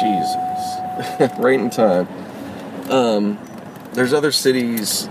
[0.01, 0.35] Jesus,
[1.39, 2.09] right in time.
[2.89, 3.44] Um,
[3.95, 5.07] there's other cities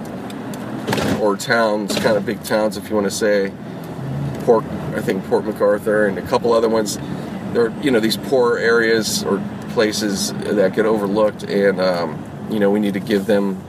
[1.20, 3.52] or towns, kind of big towns, if you want to say.
[4.40, 6.98] Port, I think Port MacArthur, and a couple other ones.
[7.54, 12.58] There, are, you know, these poor areas or places that get overlooked, and um, you
[12.58, 13.62] know, we need to give them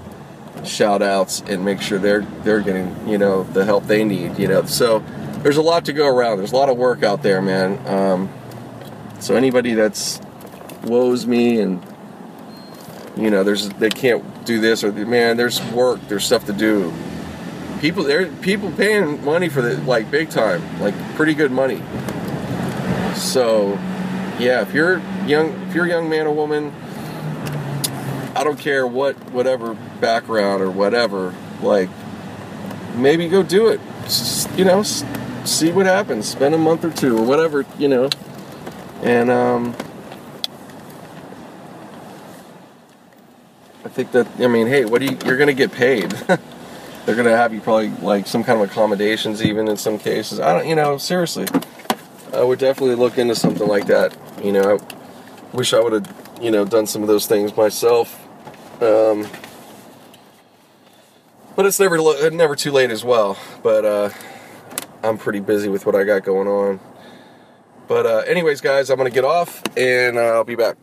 [0.66, 4.38] shout outs and make sure they're they're getting you know the help they need.
[4.38, 5.00] You know, so
[5.44, 6.40] there's a lot to go around.
[6.40, 7.88] There's a lot of work out there, man.
[7.88, 8.34] Um,
[9.20, 10.20] so anybody that's
[10.84, 11.82] woes me and
[13.18, 16.94] you know, there's they can't do this or man, there's work, there's stuff to do.
[17.80, 21.82] People there, people paying money for the like big time, like pretty good money.
[23.16, 23.74] So,
[24.40, 26.74] yeah, if you're young, if you're a young man or woman,
[28.36, 31.90] I don't care what whatever background or whatever, like
[32.96, 33.80] maybe go do it.
[34.04, 36.28] Just, you know, see what happens.
[36.28, 38.10] Spend a month or two or whatever, you know.
[39.02, 39.76] And um,
[43.96, 45.18] think that I mean, hey, what do you?
[45.26, 46.12] You're gonna get paid.
[47.06, 50.40] They're gonna have you probably like some kind of accommodations, even in some cases.
[50.40, 51.48] I don't, you know, seriously.
[52.34, 54.16] I would definitely look into something like that.
[54.44, 58.22] You know, I wish I would have, you know, done some of those things myself.
[58.82, 59.28] Um,
[61.56, 61.98] but it's never
[62.32, 63.38] never too late as well.
[63.64, 64.10] But uh,
[65.04, 66.82] I'm pretty busy with what I got going on.
[67.88, 70.76] But uh, anyways, guys, I'm gonna get off and uh, I'll be back.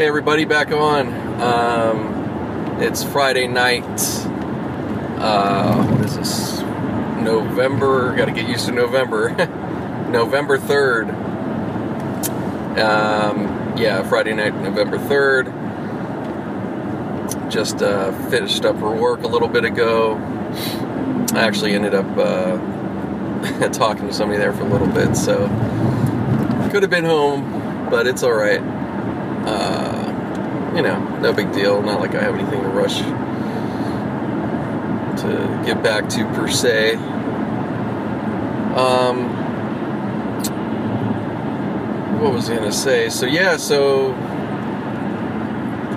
[0.00, 1.12] Hey, everybody, back on.
[1.42, 3.84] Um, it's Friday night.
[5.20, 6.60] Uh, what is this?
[7.20, 8.16] November.
[8.16, 9.28] Got to get used to November.
[10.10, 11.10] November third.
[12.80, 15.48] Um, yeah, Friday night, November third.
[17.50, 20.14] Just uh, finished up for work a little bit ago
[21.34, 25.46] I actually ended up uh, talking to somebody there for a little bit, so
[26.70, 28.79] could have been home, but it's all right.
[29.46, 31.82] Uh, you know, no big deal.
[31.82, 33.00] Not like I have anything to rush
[35.22, 36.94] to get back to per se.
[38.76, 39.28] Um,
[42.20, 43.08] what was I gonna say?
[43.08, 44.08] So yeah, so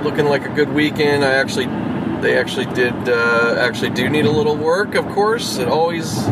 [0.04, 1.24] looking like a good weekend.
[1.24, 1.66] I actually
[2.22, 4.96] they actually did uh, actually do need a little work.
[4.96, 6.26] Of course, it always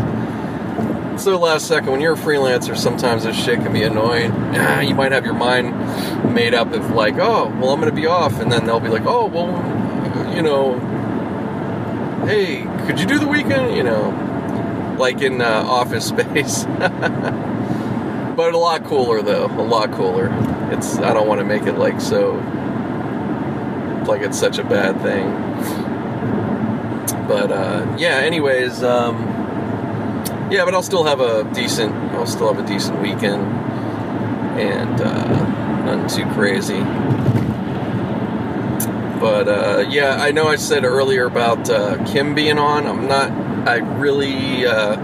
[1.22, 1.92] so last second?
[1.92, 4.32] When you're a freelancer sometimes this shit can be annoying.
[4.56, 8.08] Ah, you might have your mind made up of like oh well i'm gonna be
[8.08, 9.52] off and then they'll be like oh well
[10.36, 10.80] you know
[12.26, 13.76] hey could you do the weekend?
[13.76, 16.66] You know like in uh, office space.
[18.36, 19.46] But a lot cooler though.
[19.46, 20.30] A lot cooler.
[20.72, 22.32] It's i don't want to make it like so
[24.08, 25.30] like it's such a bad thing.
[27.28, 29.31] But uh, yeah anyways um,
[30.52, 31.94] yeah, but I'll still have a decent.
[32.14, 33.42] I'll still have a decent weekend,
[34.60, 36.82] and uh, nothing too crazy.
[39.20, 42.86] But uh, yeah, I know I said earlier about uh, Kim being on.
[42.86, 43.32] I'm not.
[43.66, 44.98] I really, uh,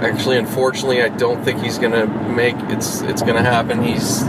[0.00, 2.56] actually, unfortunately, I don't think he's gonna make.
[2.70, 3.82] It's it's gonna happen.
[3.82, 4.22] He's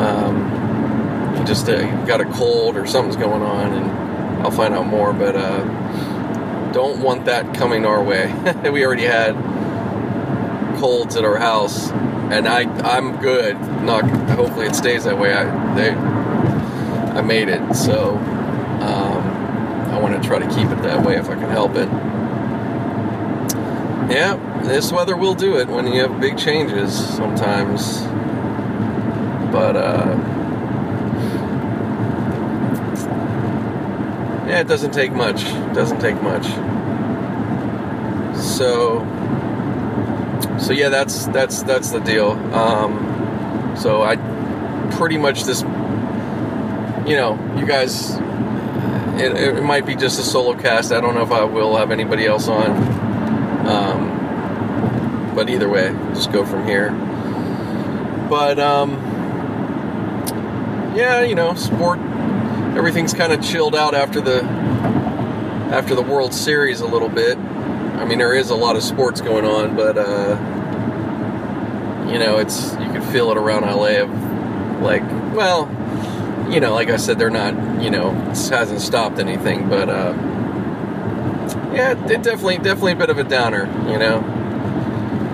[0.00, 4.86] um, he just uh, got a cold or something's going on, and I'll find out
[4.86, 5.12] more.
[5.12, 5.83] But uh,
[6.74, 8.34] don't want that coming our way.
[8.70, 9.34] we already had
[10.78, 13.58] colds at our house, and I I'm good.
[13.82, 15.32] Not hopefully it stays that way.
[15.32, 19.22] I they I made it, so um,
[19.92, 21.88] I want to try to keep it that way if I can help it.
[24.10, 24.34] Yeah,
[24.64, 28.00] this weather will do it when you have big changes sometimes.
[29.52, 30.33] But uh,
[34.54, 35.42] yeah, it doesn't take much.
[35.44, 36.44] It doesn't take much.
[38.36, 39.00] So,
[40.60, 42.30] so yeah, that's that's that's the deal.
[42.54, 44.14] Um, so I
[44.92, 48.16] pretty much this, you know, you guys.
[49.16, 50.92] It, it might be just a solo cast.
[50.92, 52.70] I don't know if I will have anybody else on.
[53.66, 56.90] Um, but either way, just go from here.
[58.30, 58.92] But um,
[60.94, 61.98] yeah, you know, sport
[62.76, 64.42] everything's kind of chilled out after the
[65.72, 67.36] after the World Series a little bit.
[67.36, 70.36] I mean, there is a lot of sports going on, but uh,
[72.10, 75.02] you know, it's you can feel it around LA of like,
[75.34, 75.68] well,
[76.50, 80.12] you know, like I said, they're not, you know, this hasn't stopped anything, but uh,
[81.72, 84.20] yeah, it definitely, definitely a bit of a downer, you know.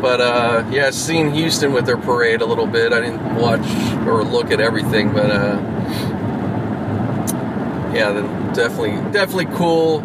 [0.00, 2.92] But uh, yeah, seen Houston with their parade a little bit.
[2.92, 3.66] I didn't watch
[4.06, 5.79] or look at everything, but uh,
[7.92, 10.02] yeah, definitely, definitely cool.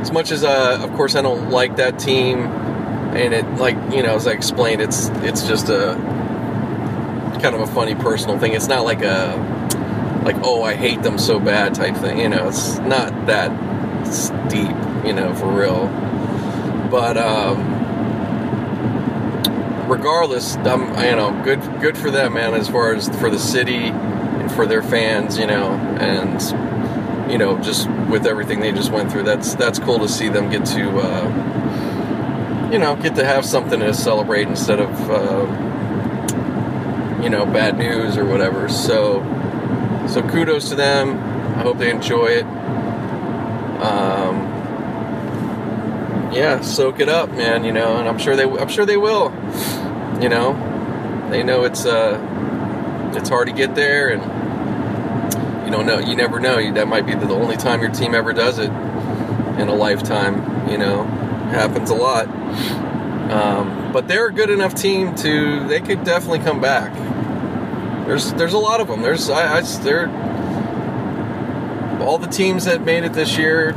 [0.00, 4.02] As much as, uh, of course, I don't like that team, and it, like you
[4.02, 5.94] know, as I explained, it's it's just a
[7.42, 8.52] kind of a funny personal thing.
[8.52, 9.56] It's not like a
[10.24, 12.18] like oh I hate them so bad type thing.
[12.18, 13.50] You know, it's not that
[14.48, 14.76] deep.
[15.06, 15.86] You know, for real.
[16.90, 17.78] But um,
[19.88, 22.54] regardless, I'm you know good good for them, man.
[22.54, 26.40] As far as for the city and for their fans, you know, and
[27.28, 30.50] you know, just with everything they just went through, that's that's cool to see them
[30.50, 35.46] get to, uh, you know, get to have something to celebrate instead of, uh,
[37.22, 38.68] you know, bad news or whatever.
[38.68, 39.22] So,
[40.08, 41.18] so kudos to them.
[41.58, 42.44] I hope they enjoy it.
[43.82, 44.46] Um,
[46.32, 47.64] yeah, soak it up, man.
[47.64, 49.32] You know, and I'm sure they, I'm sure they will.
[50.22, 50.54] You know,
[51.30, 52.18] they know it's uh,
[53.14, 54.37] it's hard to get there and
[55.68, 55.98] you don't know.
[55.98, 56.72] You never know.
[56.72, 60.70] That might be the only time your team ever does it in a lifetime.
[60.70, 62.26] You know, happens a lot.
[63.30, 66.94] Um, but they're a good enough team to they could definitely come back.
[68.06, 69.02] There's there's a lot of them.
[69.02, 70.08] There's I, I they're
[72.00, 73.74] all the teams that made it this year.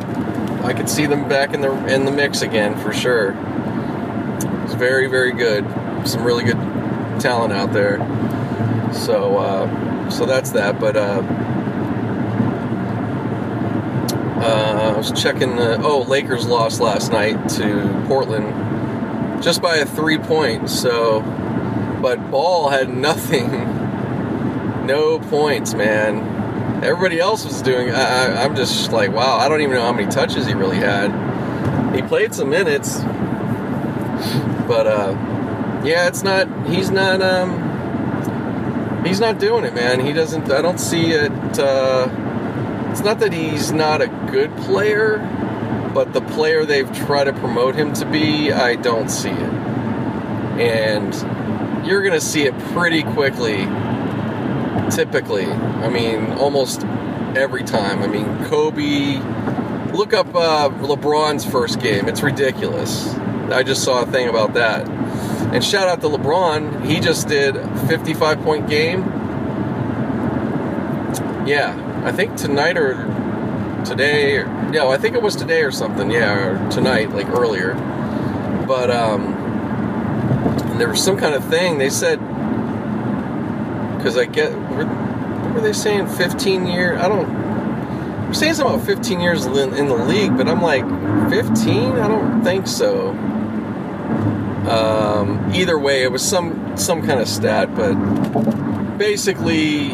[0.64, 3.32] I could see them back in the in the mix again for sure.
[4.64, 5.66] It's very very good.
[6.08, 6.60] Some really good
[7.20, 7.98] talent out there.
[8.94, 10.80] So uh, so that's that.
[10.80, 11.22] But uh,
[14.42, 15.56] uh, I was checking.
[15.56, 20.70] The, oh, Lakers lost last night to Portland, just by a three point.
[20.70, 21.22] So,
[22.02, 23.52] but Ball had nothing,
[24.86, 26.84] no points, man.
[26.84, 27.92] Everybody else was doing.
[27.92, 29.38] I, am just like, wow.
[29.38, 31.12] I don't even know how many touches he really had.
[31.96, 33.00] He played some minutes,
[34.68, 35.12] but uh,
[35.86, 36.48] yeah, it's not.
[36.68, 37.22] He's not.
[37.22, 40.00] Um, he's not doing it, man.
[40.00, 40.52] He doesn't.
[40.52, 41.60] I don't see it.
[41.60, 42.08] Uh,
[42.92, 45.18] it's not that he's not a good player,
[45.94, 49.54] but the player they've tried to promote him to be, I don't see it.
[50.60, 53.66] And you're going to see it pretty quickly,
[54.92, 55.46] typically.
[55.46, 56.84] I mean, almost
[57.36, 58.04] every time.
[58.04, 59.20] I mean, Kobe,
[59.94, 62.08] look up uh, LeBron's first game.
[62.10, 63.14] It's ridiculous.
[63.52, 64.88] I just saw a thing about that.
[65.54, 66.86] And shout out to LeBron.
[66.86, 67.56] He just did
[67.88, 69.02] 55 point game.
[71.48, 72.94] Yeah, I think tonight or
[73.86, 74.38] today.
[74.38, 76.10] Or, yeah, I think it was today or something.
[76.10, 77.74] Yeah, or tonight, like earlier.
[78.68, 79.34] But um,
[80.78, 82.20] there was some kind of thing they said
[83.98, 84.88] because I get what
[85.54, 86.08] were they saying?
[86.08, 86.98] 15 year?
[86.98, 87.28] I don't.
[88.26, 90.84] They're saying something about 15 years in, in the league, but I'm like
[91.30, 91.94] 15.
[92.00, 93.10] I don't think so.
[94.70, 97.94] Um, either way, it was some some kind of stat, but
[98.98, 99.90] basically,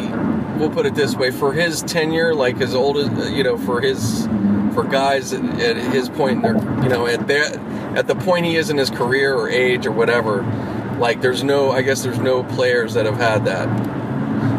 [0.58, 3.80] we'll put it this way: for his tenure, like as old as you know, for
[3.80, 4.26] his
[4.74, 7.56] for guys at, at his point, in their, you know, at that
[7.96, 10.42] at the point he is in his career or age or whatever,
[10.98, 13.66] like there's no, I guess there's no players that have had that.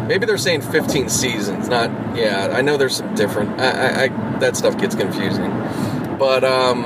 [0.08, 2.50] Maybe they're saying 15 seasons, not yeah.
[2.52, 3.60] I know there's some different.
[3.60, 5.52] I, I, I that stuff gets confusing,
[6.18, 6.84] but um,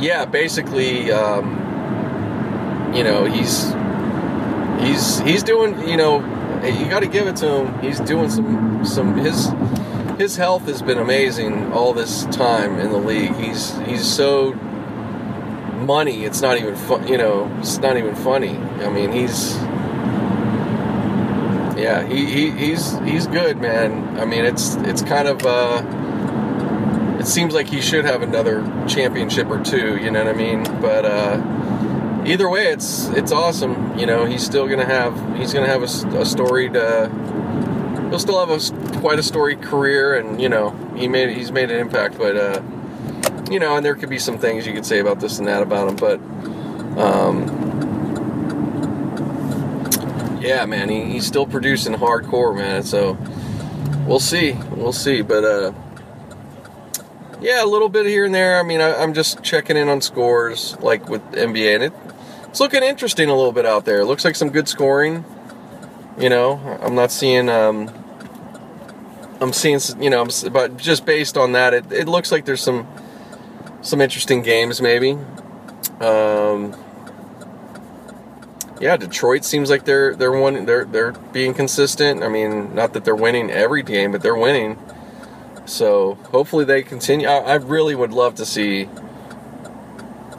[0.00, 3.74] yeah, basically, um, you know, he's
[4.80, 5.88] he's he's doing.
[5.88, 6.20] You know,
[6.66, 7.80] you got to give it to him.
[7.80, 9.52] He's doing some some his
[10.18, 13.34] his health has been amazing all this time in the league.
[13.36, 16.24] He's he's so money.
[16.24, 16.76] It's not even.
[17.08, 18.56] You know, it's not even funny.
[18.56, 19.56] I mean, he's
[21.76, 24.18] yeah, he, he he's he's good, man.
[24.18, 25.82] I mean, it's it's kind of uh,
[27.18, 29.96] it seems like he should have another championship or two.
[29.98, 30.62] You know what I mean?
[30.80, 31.36] But uh,
[32.24, 33.98] either way, it's it's awesome.
[33.98, 36.76] You know, he's still gonna have he's gonna have a, a storied.
[36.76, 37.08] Uh,
[38.08, 41.70] he'll still have a quite a storied career, and you know he made he's made
[41.70, 42.18] an impact.
[42.18, 42.62] But uh,
[43.50, 45.62] you know, and there could be some things you could say about this and that
[45.62, 46.20] about him, but.
[46.98, 47.64] Um,
[50.44, 52.82] yeah, man, he, he's still producing hardcore, man.
[52.82, 53.16] So
[54.06, 55.22] we'll see, we'll see.
[55.22, 55.72] But uh,
[57.40, 58.60] yeah, a little bit here and there.
[58.60, 61.92] I mean, I, am just checking in on scores, like with NBA, and it,
[62.54, 64.02] it's looking interesting a little bit out there.
[64.02, 65.24] It looks like some good scoring.
[66.16, 67.48] You know, I'm not seeing.
[67.48, 67.92] Um,
[69.40, 72.86] I'm seeing, you know, but just based on that, it, it looks like there's some
[73.82, 75.18] some interesting games, maybe.
[75.98, 76.76] Um,
[78.80, 82.22] yeah, Detroit seems like they're they're one they're they're being consistent.
[82.22, 84.78] I mean, not that they're winning every game, but they're winning.
[85.66, 87.26] So hopefully they continue.
[87.26, 88.88] I, I really would love to see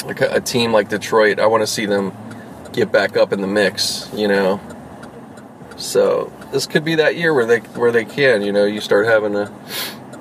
[0.06, 1.40] a, a team like Detroit.
[1.40, 2.16] I want to see them
[2.74, 4.10] get back up in the mix.
[4.14, 4.60] You know.
[5.78, 8.42] So this could be that year where they where they can.
[8.42, 9.54] You know, you start having a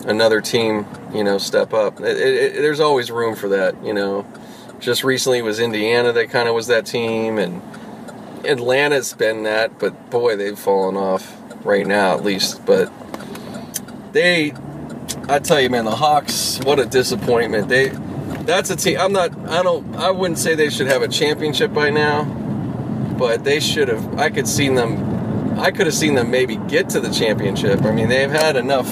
[0.07, 0.87] another team.
[1.13, 2.01] You know, step up.
[2.01, 3.85] It, it, it, there's always room for that.
[3.85, 4.27] You know.
[4.81, 7.63] Just recently was Indiana that kind of was that team and
[8.47, 12.65] Atlanta's been that, but boy, they've fallen off right now at least.
[12.65, 12.93] But
[14.13, 14.53] they,
[15.29, 17.69] I tell you, man, the Hawks, what a disappointment.
[17.69, 17.91] They,
[18.47, 18.99] that's a team.
[18.99, 19.37] I'm not.
[19.49, 19.97] I don't.
[19.97, 22.25] I wouldn't say they should have a championship by now,
[23.19, 24.19] but they should have.
[24.19, 25.59] I could seen them.
[25.59, 27.83] I could have seen them maybe get to the championship.
[27.83, 28.89] I mean, they've had enough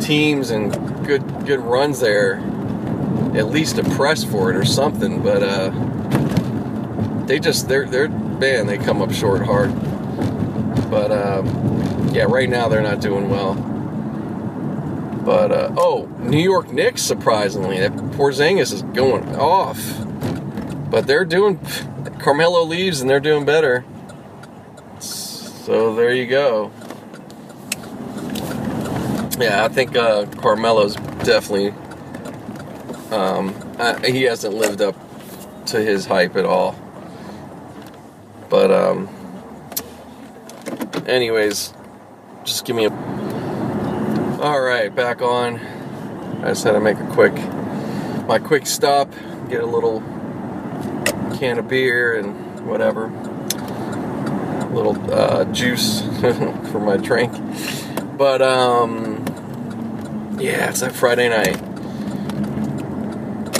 [0.00, 0.72] teams and
[1.06, 2.36] good good runs there,
[3.34, 5.22] at least to press for it or something.
[5.22, 5.70] But uh,
[7.26, 9.74] they just they're they're man, they come up short hard.
[10.90, 13.54] But um, yeah, right now they're not doing well.
[15.26, 19.80] But uh, oh, New York Knicks surprisingly, that Porzingis is going off.
[20.88, 21.58] But they're doing.
[22.20, 23.84] Carmelo leaves and they're doing better.
[25.00, 26.70] So there you go.
[29.40, 31.74] Yeah, I think uh, Carmelo's definitely.
[33.10, 33.52] Um,
[34.04, 34.94] he hasn't lived up
[35.66, 36.76] to his hype at all.
[38.48, 39.08] But um,
[41.04, 41.74] anyways,
[42.44, 43.15] just give me a.
[44.46, 45.58] All right, back on.
[46.44, 47.34] I just had to make a quick,
[48.28, 49.12] my quick stop,
[49.48, 50.02] get a little
[51.36, 56.02] can of beer and whatever, a little uh, juice
[56.70, 57.32] for my drink.
[58.16, 59.24] But um,
[60.38, 61.60] yeah, it's that Friday night.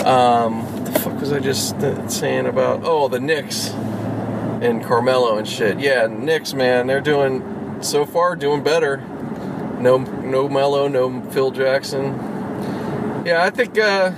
[0.07, 1.81] Um, what the fuck was I just
[2.13, 2.83] saying about?
[2.85, 5.81] Oh, the Knicks and Carmelo and shit.
[5.81, 9.05] Yeah, Knicks, man, they're doing so far doing better.
[9.81, 12.15] No, no Melo, no Phil Jackson.
[13.25, 14.13] Yeah, I think uh,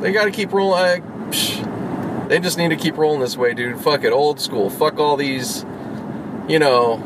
[0.00, 1.02] they got to keep rolling.
[1.02, 3.80] Psh, they just need to keep rolling this way, dude.
[3.80, 4.70] Fuck it, old school.
[4.70, 5.64] Fuck all these,
[6.48, 6.96] you know,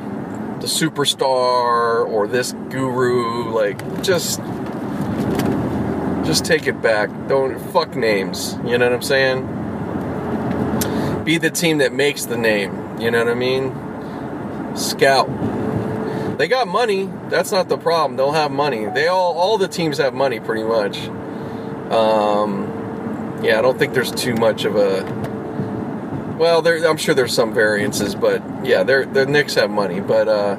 [0.60, 3.50] the superstar or this guru.
[3.50, 4.40] Like, just,
[6.26, 7.10] just take it back.
[7.28, 8.56] Don't fuck names.
[8.64, 9.60] You know what I'm saying?
[11.30, 12.98] be the team that makes the name.
[12.98, 13.72] You know what I mean?
[14.76, 15.28] Scout.
[16.40, 17.06] They got money.
[17.28, 18.16] That's not the problem.
[18.16, 18.86] They'll have money.
[18.86, 20.96] They all all the teams have money pretty much.
[21.92, 25.02] Um, yeah, I don't think there's too much of a.
[26.38, 30.28] Well, there, I'm sure there's some variances, but yeah, they're, the Knicks have money, but
[30.28, 30.56] uh,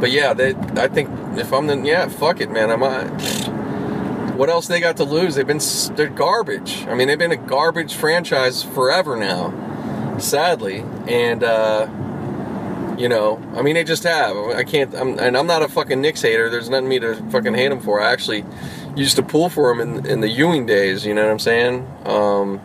[0.00, 2.70] but yeah, they, I think if I'm the yeah, fuck it, man.
[2.70, 2.80] I'm
[4.38, 5.34] what else they got to lose?
[5.34, 5.60] They've been
[5.96, 6.86] they're garbage.
[6.86, 11.88] I mean, they've been a garbage franchise forever now, sadly, and uh,
[12.98, 14.36] you know, I mean, they just have.
[14.36, 14.94] I can't.
[14.94, 16.50] I'm, and I'm not a fucking Knicks hater.
[16.50, 18.00] There's nothing me to fucking hate them for.
[18.00, 18.44] I actually
[18.96, 21.04] used to pull for them in in the Ewing days.
[21.04, 21.86] You know what I'm saying?
[22.04, 22.60] Um,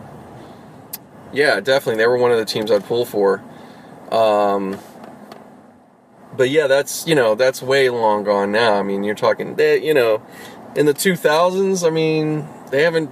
[1.32, 1.96] yeah, definitely.
[1.96, 3.42] They were one of the teams I'd pull for.
[4.10, 4.78] Um,
[6.36, 8.74] but yeah, that's you know that's way long gone now.
[8.74, 10.22] I mean, you're talking they, you know
[10.74, 11.86] in the 2000s.
[11.86, 13.10] I mean, they haven't.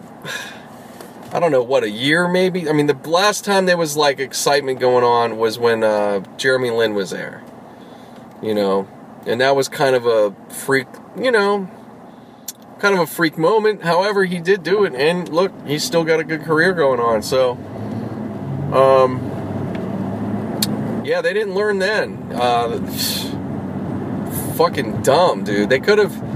[1.30, 2.68] I don't know what a year maybe.
[2.68, 6.70] I mean, the last time there was like excitement going on was when uh, Jeremy
[6.70, 7.42] Lin was there.
[8.40, 8.88] You know,
[9.26, 10.86] and that was kind of a freak.
[11.18, 11.68] You know,
[12.78, 13.82] kind of a freak moment.
[13.82, 17.22] However, he did do it, and look, he's still got a good career going on.
[17.22, 17.52] So,
[18.72, 19.20] um,
[21.04, 22.30] yeah, they didn't learn then.
[22.32, 22.78] Uh,
[24.56, 25.68] fucking dumb, dude.
[25.68, 26.27] They could have.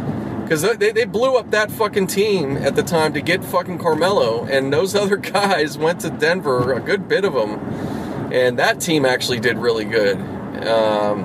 [0.52, 4.44] Because they, they blew up that fucking team at the time to get fucking Carmelo,
[4.44, 7.52] and those other guys went to Denver, a good bit of them,
[8.30, 10.18] and that team actually did really good.
[10.66, 11.24] Um,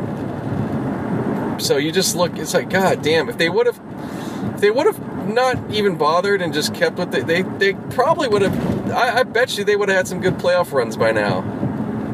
[1.59, 5.28] so you just look, it's like, god damn, if they would have, they would have
[5.28, 9.23] not even bothered and just kept what they, they, they probably would have, I, I
[9.23, 11.43] bet you they would have had some good playoff runs by now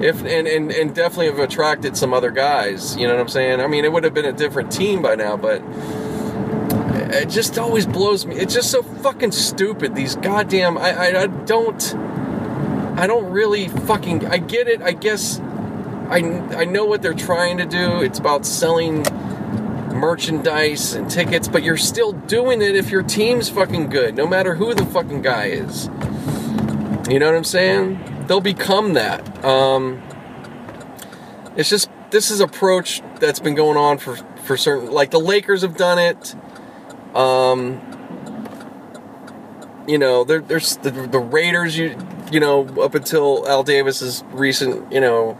[0.01, 2.97] if and, and and definitely have attracted some other guys.
[2.97, 3.61] You know what I'm saying?
[3.61, 5.61] I mean, it would have been a different team by now, but
[7.21, 8.35] it just always blows me.
[8.35, 9.95] It's just so fucking stupid.
[9.95, 11.95] These goddamn I I, I don't
[12.97, 14.81] I don't really fucking I get it.
[14.81, 16.17] I guess I
[16.55, 18.01] I know what they're trying to do.
[18.01, 19.03] It's about selling
[19.93, 24.55] merchandise and tickets, but you're still doing it if your team's fucking good, no matter
[24.55, 25.85] who the fucking guy is.
[27.09, 28.13] You know what I'm saying?
[28.27, 29.43] they'll become that.
[29.43, 30.01] Um,
[31.55, 34.91] it's just this is approach that's been going on for for certain.
[34.91, 36.35] Like the Lakers have done it.
[37.15, 37.81] Um,
[39.87, 41.77] you know, there, there's the, the Raiders.
[41.77, 41.95] You
[42.33, 45.37] you know, up until Al Davis's recent, you know,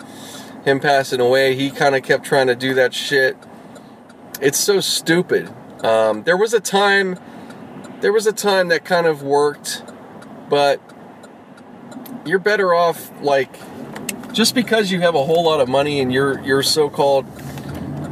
[0.63, 3.35] him passing away, he kind of kept trying to do that shit.
[4.39, 5.51] It's so stupid.
[5.83, 7.17] Um, there was a time,
[8.01, 9.83] there was a time that kind of worked,
[10.49, 10.79] but
[12.25, 13.59] you're better off like
[14.31, 17.25] just because you have a whole lot of money and you're you're so-called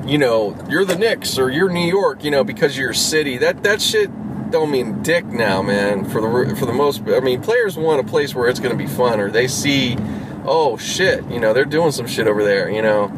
[0.06, 3.38] you know you're the Knicks or you're New York you know because you're a city.
[3.38, 4.10] That that shit
[4.52, 8.10] don't mean dick now man for the for the most I mean players want a
[8.10, 9.98] place where it's going to be fun or they see
[10.46, 13.12] oh shit you know they're doing some shit over there you know.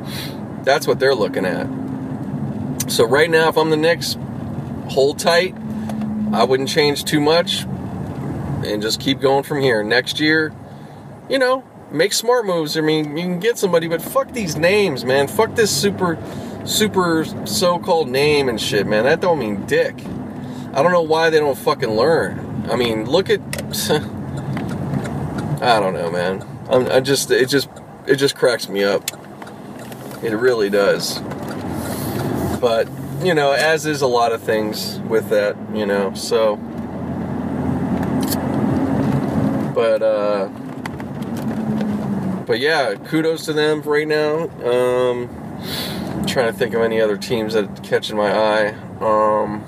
[0.64, 1.68] That's what they're looking at.
[2.90, 4.18] So right now if I'm the Knicks
[4.90, 5.56] hold tight.
[6.34, 7.62] I wouldn't change too much
[8.66, 9.84] and just keep going from here.
[9.84, 10.52] Next year
[11.30, 12.78] you know, make smart moves.
[12.78, 15.28] I mean, you can get somebody, but fuck these names, man.
[15.28, 16.16] Fuck this super,
[16.66, 19.04] super so-called name and shit, man.
[19.04, 19.96] That don't mean dick.
[20.74, 22.68] I don't know why they don't fucking learn.
[22.70, 23.40] I mean, look at.
[25.62, 26.48] I don't know, man.
[26.70, 27.70] I'm, I just, it just,
[28.08, 29.04] it just cracks me up.
[30.24, 31.20] It really does.
[32.60, 32.88] But
[33.22, 36.14] you know, as is a lot of things with that, you know.
[36.14, 36.58] So,
[39.74, 40.50] but uh
[42.46, 44.50] but yeah, kudos to them right now.
[44.64, 45.30] Um,
[46.28, 48.68] trying to think of any other teams that catching my eye.
[49.00, 49.64] Um,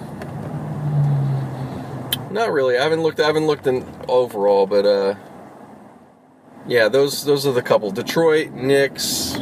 [2.32, 2.78] not really.
[2.78, 3.20] I haven't looked.
[3.20, 5.16] I haven't looked in overall, but uh,
[6.68, 7.92] yeah, those those are the couple.
[7.92, 9.36] Detroit, Knicks,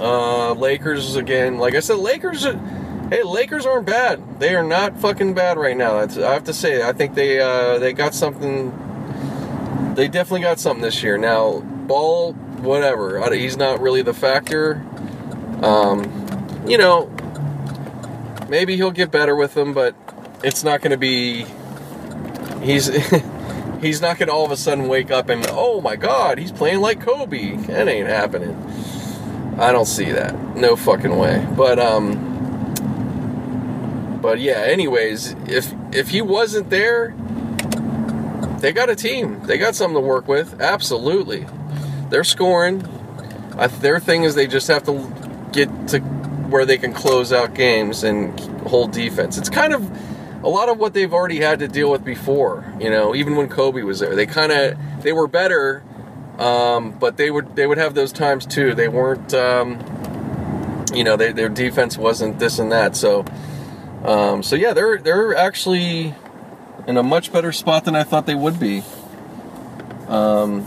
[0.00, 1.58] uh, Lakers again.
[1.58, 2.44] Like I said, Lakers.
[3.10, 4.38] Hey, Lakers aren't bad.
[4.38, 6.00] They are not fucking bad right now.
[6.00, 6.86] That's, I have to say.
[6.86, 8.72] I think they uh, they got something.
[9.94, 11.16] They definitely got something this year.
[11.16, 13.32] Now, Ball whatever.
[13.34, 14.84] He's not really the factor.
[15.62, 16.27] Um,
[16.68, 17.10] you know,
[18.48, 19.94] maybe he'll get better with them, but
[20.42, 21.46] it's not going to be.
[22.62, 22.86] He's
[23.80, 26.52] he's not going to all of a sudden wake up and oh my god, he's
[26.52, 27.56] playing like Kobe.
[27.56, 28.56] That ain't happening.
[29.58, 30.56] I don't see that.
[30.56, 31.46] No fucking way.
[31.56, 32.26] But um.
[34.20, 34.60] But yeah.
[34.60, 37.14] Anyways, if if he wasn't there,
[38.60, 39.40] they got a team.
[39.46, 40.60] They got something to work with.
[40.60, 41.46] Absolutely
[42.10, 42.86] they're scoring.
[43.80, 45.12] their thing is they just have to
[45.52, 46.00] get to
[46.48, 49.36] where they can close out games and hold defense.
[49.38, 49.90] It's kind of
[50.42, 52.72] a lot of what they've already had to deal with before.
[52.80, 55.82] You know, even when Kobe was there, they kind of they were better,
[56.38, 58.74] um, but they would they would have those times too.
[58.74, 62.96] They weren't, um, you know, they, their defense wasn't this and that.
[62.96, 63.24] So,
[64.04, 66.14] um, so yeah, they're they're actually
[66.86, 68.82] in a much better spot than I thought they would be.
[70.06, 70.66] Um,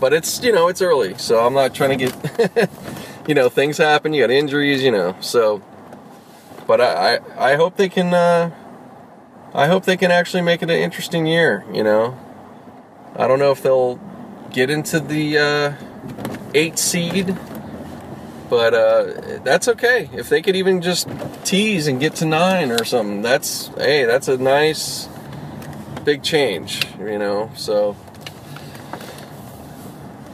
[0.00, 2.70] but it's you know it's early, so I'm not trying to get
[3.26, 4.12] you know things happen.
[4.12, 5.16] You got injuries, you know.
[5.20, 5.62] So
[6.70, 8.14] but I, I, I hope they can.
[8.14, 8.52] Uh,
[9.52, 11.64] I hope they can actually make it an interesting year.
[11.72, 12.16] You know,
[13.16, 13.98] I don't know if they'll
[14.52, 15.72] get into the uh,
[16.54, 17.36] eight seed,
[18.48, 20.08] but uh, that's okay.
[20.12, 21.08] If they could even just
[21.42, 25.08] tease and get to nine or something, that's hey, that's a nice
[26.04, 26.86] big change.
[27.00, 27.96] You know, so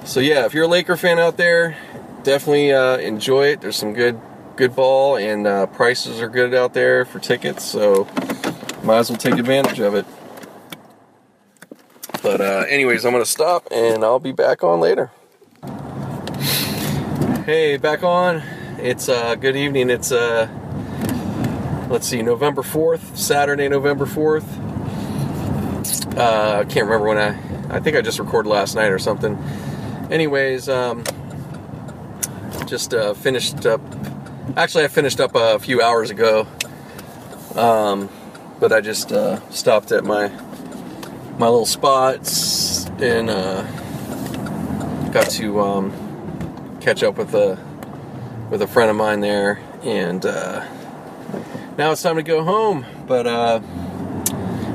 [0.04, 1.78] so yeah, if you're a Laker fan out there,
[2.26, 3.60] definitely uh, enjoy it.
[3.60, 4.20] There's some good
[4.56, 8.04] good ball and uh, prices are good out there for tickets, so
[8.82, 10.04] might as well take advantage of it.
[12.22, 15.12] But uh, anyways, I'm gonna stop and I'll be back on later.
[17.44, 18.42] Hey, back on.
[18.78, 19.88] It's uh, good evening.
[19.88, 20.48] It's uh,
[21.88, 24.44] let's see, November 4th, Saturday, November 4th.
[26.18, 27.46] Uh, I can't remember when I.
[27.68, 29.36] I think I just recorded last night or something.
[30.10, 31.02] Anyways, um,
[32.66, 33.80] just uh, finished up.
[34.56, 36.46] Actually, I finished up a few hours ago.
[37.54, 38.10] Um,
[38.58, 40.28] but I just uh, stopped at my
[41.38, 43.62] my little spots and uh,
[45.10, 47.58] got to um, catch up with a
[48.50, 50.66] with a friend of mine there, and uh,
[51.76, 52.86] now it's time to go home.
[53.06, 53.60] But uh,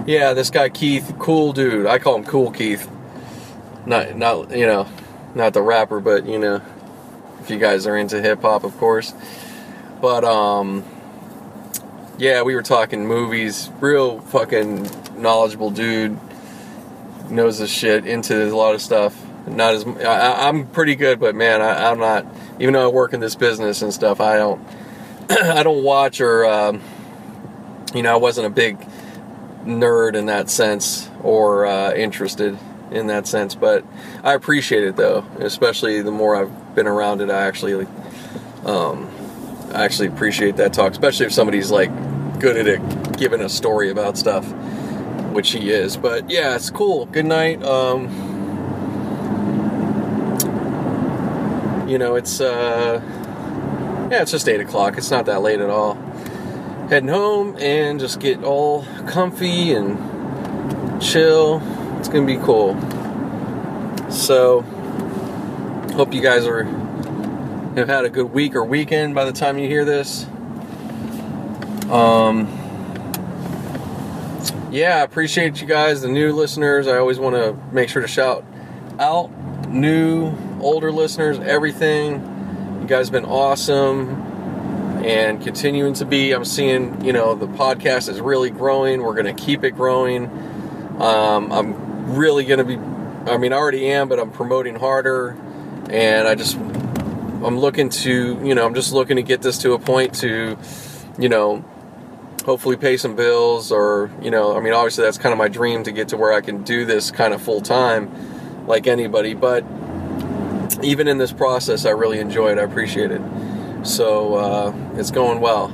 [0.05, 1.87] yeah, this guy Keith, cool dude.
[1.87, 2.89] I call him Cool Keith.
[3.85, 4.87] Not not you know,
[5.33, 6.61] not the rapper, but you know,
[7.51, 9.13] you guys are into hip hop, of course.
[10.01, 10.83] But um
[12.17, 13.71] yeah, we were talking movies.
[13.79, 14.87] Real fucking
[15.19, 16.19] knowledgeable dude.
[17.31, 18.05] Knows his shit.
[18.05, 19.19] Into a lot of stuff.
[19.47, 22.27] Not as I, am pretty good, but man, I, am not.
[22.59, 24.61] Even though I work in this business and stuff, I don't.
[25.29, 26.45] I don't watch or.
[26.45, 26.81] Um,
[27.95, 28.77] you know, I wasn't a big
[29.65, 32.57] nerd in that sense or uh, interested
[32.91, 33.83] in that sense, but
[34.23, 35.25] I appreciate it though.
[35.39, 37.87] Especially the more I've been around it, I actually.
[38.65, 39.09] Um,
[39.73, 41.89] I actually appreciate that talk, especially if somebody's like
[42.39, 44.45] good at it, giving a story about stuff,
[45.31, 45.95] which he is.
[45.95, 47.05] But yeah, it's cool.
[47.05, 47.63] Good night.
[47.63, 48.09] Um,
[51.87, 53.01] you know, it's uh,
[54.11, 54.97] yeah, it's just eight o'clock.
[54.97, 55.95] It's not that late at all.
[56.89, 61.61] Heading home and just get all comfy and chill.
[61.99, 62.75] It's gonna be cool.
[64.11, 64.65] So,
[65.93, 66.63] hope you guys are
[67.75, 70.25] have had a good week or weekend by the time you hear this.
[71.89, 72.47] Um,
[74.71, 76.87] yeah, I appreciate you guys, the new listeners.
[76.87, 78.45] I always want to make sure to shout
[78.99, 79.29] out
[79.67, 82.79] new, older listeners, everything.
[82.81, 84.09] You guys have been awesome
[85.03, 86.31] and continuing to be.
[86.31, 89.01] I'm seeing, you know, the podcast is really growing.
[89.01, 90.25] We're going to keep it growing.
[90.99, 92.77] Um, I'm really going to be,
[93.31, 95.37] I mean, I already am, but I'm promoting harder.
[95.91, 96.57] And I just
[97.43, 100.57] I'm looking to, you know, I'm just looking to get this to a point to,
[101.17, 101.65] you know,
[102.45, 105.83] hopefully pay some bills or, you know, I mean, obviously that's kind of my dream
[105.83, 109.33] to get to where I can do this kind of full time like anybody.
[109.33, 109.65] But
[110.83, 112.57] even in this process, I really enjoy it.
[112.57, 113.21] I appreciate it.
[113.83, 115.65] So uh, it's going well.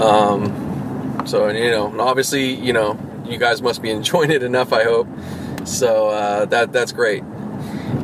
[0.00, 4.72] Um, so, and, you know, obviously, you know, you guys must be enjoying it enough,
[4.72, 5.06] I hope.
[5.64, 7.22] So uh, that that's great.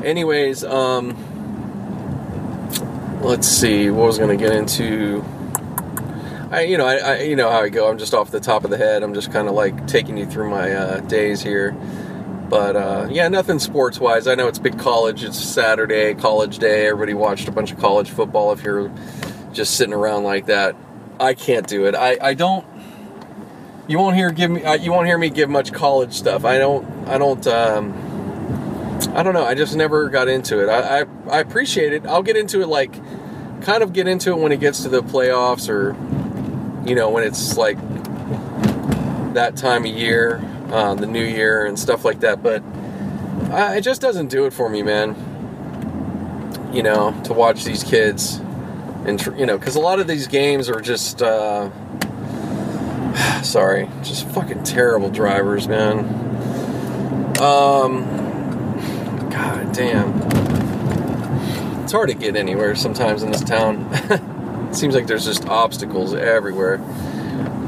[0.08, 1.14] Anyways, um,
[3.22, 5.24] let's see what was going to get into
[6.50, 7.90] I, you know, I, I, you know how I go.
[7.90, 9.02] I'm just off the top of the head.
[9.02, 11.72] I'm just kind of like taking you through my uh, days here.
[12.48, 14.26] But uh, yeah, nothing sports wise.
[14.26, 15.24] I know it's big college.
[15.24, 16.86] It's Saturday, college day.
[16.86, 18.52] Everybody watched a bunch of college football.
[18.52, 18.90] If you're
[19.52, 20.74] just sitting around like that,
[21.20, 21.94] I can't do it.
[21.94, 22.64] I, I don't.
[23.86, 24.64] You won't hear give me.
[24.64, 26.46] Uh, you won't hear me give much college stuff.
[26.46, 26.86] I don't.
[27.06, 27.46] I don't.
[27.46, 28.07] Um,
[29.06, 29.44] I don't know.
[29.44, 30.68] I just never got into it.
[30.68, 32.06] I, I, I appreciate it.
[32.06, 32.92] I'll get into it like,
[33.62, 35.96] kind of get into it when it gets to the playoffs or,
[36.88, 37.78] you know, when it's like
[39.34, 42.42] that time of year, uh, the new year and stuff like that.
[42.42, 42.62] But
[43.52, 45.14] I, it just doesn't do it for me, man.
[46.72, 48.40] You know, to watch these kids
[49.06, 51.70] and, you know, because a lot of these games are just, uh,
[53.42, 55.98] sorry, just fucking terrible drivers, man.
[57.40, 58.17] Um,
[59.48, 60.12] God damn.
[61.82, 63.88] It's hard to get anywhere sometimes in this town.
[63.92, 66.78] it seems like there's just obstacles everywhere.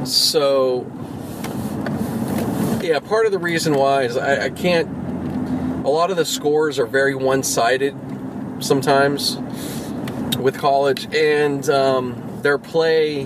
[0.05, 0.83] So,
[2.83, 5.87] yeah, part of the reason why is I, I can't.
[5.87, 7.97] A lot of the scores are very one sided
[8.59, 9.39] sometimes
[10.37, 13.25] with college, and um, their play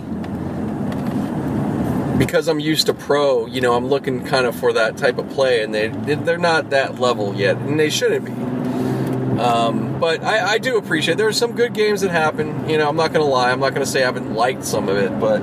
[2.18, 5.28] because I'm used to pro, you know, I'm looking kind of for that type of
[5.30, 8.32] play, and they they're not that level yet, and they shouldn't be.
[9.40, 12.68] Um, but I, I, do appreciate there's some good games that happen.
[12.68, 14.96] You know, I'm not gonna lie, I'm not gonna say I haven't liked some of
[14.96, 15.42] it, but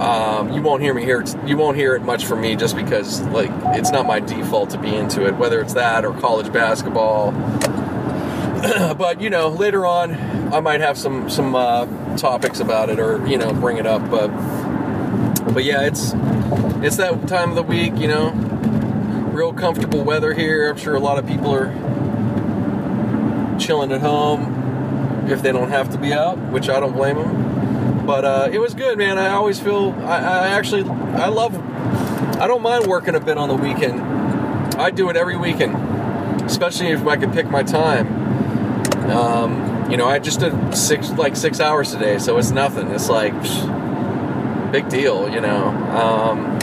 [0.00, 1.24] um, you won't hear me here.
[1.44, 4.78] You won't hear it much from me just because like it's not my default to
[4.78, 7.32] be into it, whether it's that or college basketball.
[8.96, 10.14] but you know, later on,
[10.54, 14.08] I might have some some uh, topics about it or you know bring it up.
[14.10, 14.28] But
[15.54, 16.12] but yeah, it's
[16.84, 17.96] it's that time of the week.
[17.96, 18.32] You know,
[19.32, 20.68] real comfortable weather here.
[20.68, 21.72] I'm sure a lot of people are
[23.58, 28.04] chilling at home if they don't have to be out, which I don't blame them.
[28.04, 29.16] But uh, it was good, man.
[29.16, 31.56] I always feel I, I actually I love.
[32.40, 34.00] I don't mind working a bit on the weekend.
[34.74, 35.76] I do it every weekend,
[36.42, 38.08] especially if I can pick my time.
[39.10, 42.90] Um, you know, I just did six like six hours today, so it's nothing.
[42.90, 43.73] It's like psh,
[44.74, 45.68] big deal, you know.
[45.68, 46.58] Um,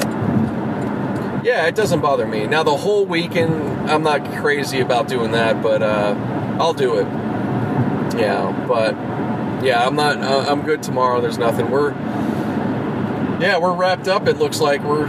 [1.45, 2.45] yeah, it doesn't bother me.
[2.45, 3.53] Now the whole weekend,
[3.89, 6.13] I'm not crazy about doing that, but uh,
[6.59, 7.07] I'll do it.
[8.19, 8.95] Yeah, but
[9.63, 10.17] yeah, I'm not.
[10.17, 11.21] Uh, I'm good tomorrow.
[11.21, 11.71] There's nothing.
[11.71, 11.91] We're
[13.39, 14.27] yeah, we're wrapped up.
[14.27, 15.07] It looks like we're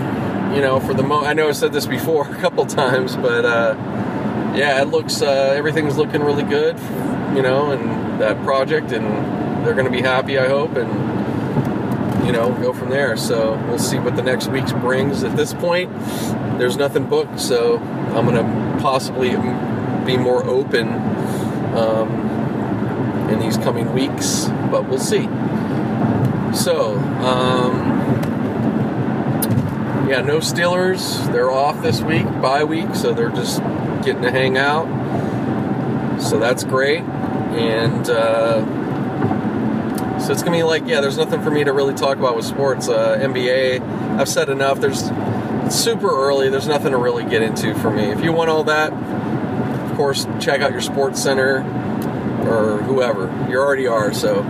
[0.55, 1.25] you know for the mo.
[1.25, 3.75] I know I said this before a couple times, but uh,
[4.55, 6.79] yeah, it looks uh, everything's looking really good
[7.35, 9.07] you know, and that project, and
[9.65, 10.91] they're going to be happy, I hope, and
[12.25, 13.17] you know, go from there.
[13.17, 15.25] So we'll see what the next week brings.
[15.25, 15.91] At this point,
[16.59, 19.31] there's nothing booked, so I'm going to possibly
[20.05, 20.89] be more open
[21.75, 25.25] um, in these coming weeks, but we'll see.
[26.55, 27.91] So, um,
[30.09, 31.33] yeah, no Steelers.
[31.33, 33.61] They're off this week, bye week, so they're just
[34.05, 34.87] getting to hang out.
[36.21, 37.03] So that's great
[37.53, 38.65] and uh,
[40.23, 42.45] so it's gonna be like, yeah, there's nothing for me to really talk about with
[42.45, 42.89] sports.
[42.89, 43.81] Uh, NBA,
[44.19, 44.81] I've said enough.
[44.81, 45.11] There's
[45.75, 46.49] super early.
[46.49, 48.05] There's nothing to really get into for me.
[48.05, 51.59] If you want all that, of course, check out your sports center
[52.49, 53.25] or whoever.
[53.51, 54.43] You already are, so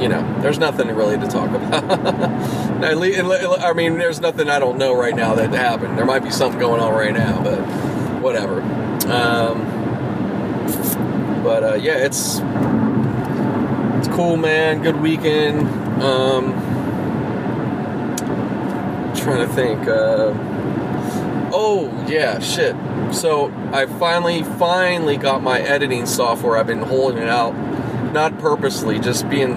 [0.00, 1.84] you know, there's nothing really to talk about.
[2.82, 5.98] I mean, there's nothing I don't know right now that happened.
[5.98, 7.58] There might be something going on right now, but
[8.22, 8.62] whatever.
[9.10, 9.66] Um,
[11.42, 12.40] but uh, yeah, it's
[14.00, 14.80] it's cool, man.
[14.82, 15.68] Good weekend.
[16.02, 16.52] Um,
[19.14, 19.86] trying to think.
[19.86, 20.32] Uh,
[21.52, 22.74] oh yeah, shit.
[23.14, 26.56] So I finally, finally got my editing software.
[26.56, 27.52] I've been holding it out,
[28.14, 29.56] not purposely, just being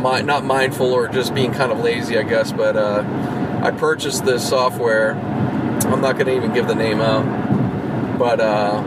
[0.00, 2.50] my, not mindful or just being kind of lazy, I guess.
[2.50, 3.04] But uh,
[3.62, 5.16] I purchased this software.
[5.16, 8.80] I'm not going to even give the name out, but uh,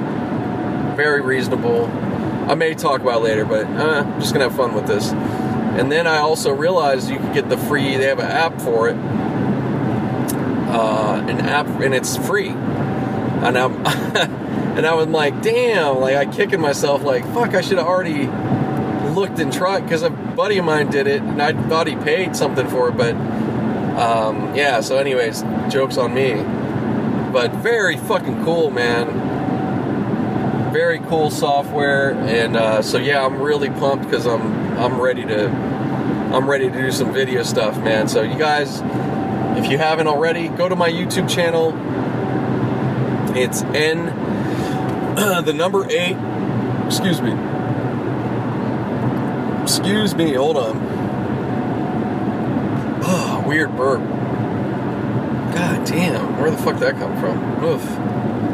[0.95, 2.08] very reasonable.
[2.49, 5.11] I may talk about later, but uh, I'm just gonna have fun with this.
[5.11, 7.95] And then I also realized you can get the free.
[7.95, 8.95] They have an app for it,
[10.67, 12.49] uh, an app, and it's free.
[12.49, 13.85] And I'm
[14.75, 18.25] and I was like, damn, like I kicking myself, like fuck, I should have already
[19.13, 22.35] looked and tried because a buddy of mine did it, and I thought he paid
[22.35, 24.81] something for it, but um, yeah.
[24.81, 26.33] So, anyways, jokes on me.
[27.31, 29.28] But very fucking cool, man
[30.71, 35.47] very cool software, and uh, so yeah, I'm really pumped because I'm I'm ready to
[35.49, 38.07] I'm ready to do some video stuff, man.
[38.07, 38.81] So you guys,
[39.57, 41.73] if you haven't already, go to my YouTube channel.
[43.35, 44.05] It's N
[45.45, 46.17] the number eight.
[46.85, 47.33] Excuse me.
[49.63, 50.33] Excuse me.
[50.33, 50.77] Hold on.
[53.03, 54.01] Oh, weird burp.
[55.53, 57.63] God damn, where the fuck that come from?
[57.63, 57.83] Oof.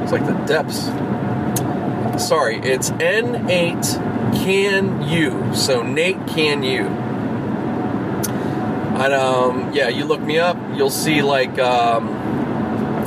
[0.03, 0.87] It's like the depths
[2.19, 5.53] sorry, it's N8 Can You.
[5.53, 6.85] So Nate Can You.
[8.97, 12.07] And um, yeah, you look me up, you'll see like um,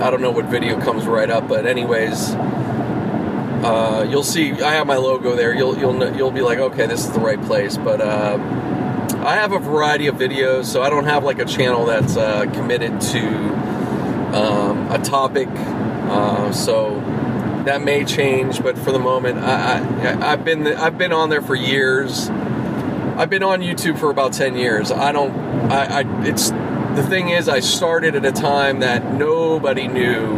[0.02, 2.34] I don't know what video comes right up, but anyways,
[3.64, 5.54] uh, you'll see I have my logo there.
[5.54, 7.76] You'll you'll you'll be like, okay, this is the right place.
[7.76, 8.38] But uh,
[9.24, 12.44] I have a variety of videos, so I don't have like a channel that's uh,
[12.52, 13.26] committed to
[14.34, 15.48] um, a topic.
[15.48, 17.00] Uh, so
[17.68, 21.42] that may change, but for the moment, I, I I've been I've been on there
[21.42, 22.30] for years.
[22.30, 24.90] I've been on YouTube for about ten years.
[24.90, 25.32] I don't.
[25.70, 30.36] I, I it's the thing is, I started at a time that nobody knew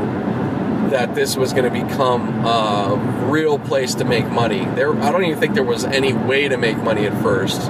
[0.91, 4.65] that this was going to become a real place to make money.
[4.75, 7.61] There, I don't even think there was any way to make money at first.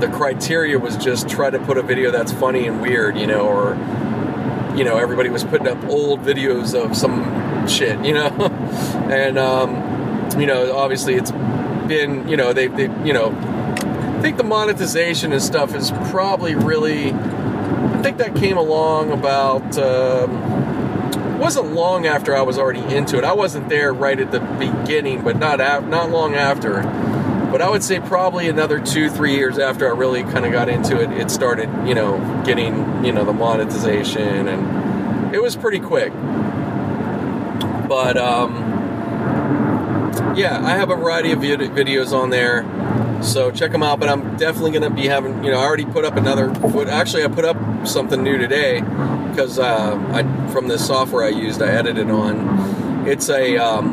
[0.00, 3.48] The criteria was just try to put a video that's funny and weird, you know,
[3.48, 3.76] or
[4.76, 8.28] you know, everybody was putting up old videos of some shit, you know.
[9.10, 14.36] and um, you know, obviously it's been, you know, they they you know, I think
[14.36, 17.12] the monetization and stuff is probably really.
[17.12, 19.78] I think that came along about.
[19.78, 20.52] Um,
[21.42, 23.24] wasn't long after I was already into it.
[23.24, 26.82] I wasn't there right at the beginning, but not af- not long after.
[27.50, 30.68] But I would say probably another two, three years after I really kind of got
[30.68, 35.80] into it, it started, you know, getting, you know, the monetization, and it was pretty
[35.80, 36.12] quick.
[37.92, 38.54] But um,
[40.34, 42.64] yeah, I have a variety of videos on there,
[43.22, 44.00] so check them out.
[44.00, 46.48] But I'm definitely going to be having, you know, I already put up another.
[46.88, 48.80] Actually, I put up something new today
[49.28, 50.22] because uh, I
[50.52, 53.06] from this software I used, I edited on.
[53.06, 53.92] It's a um,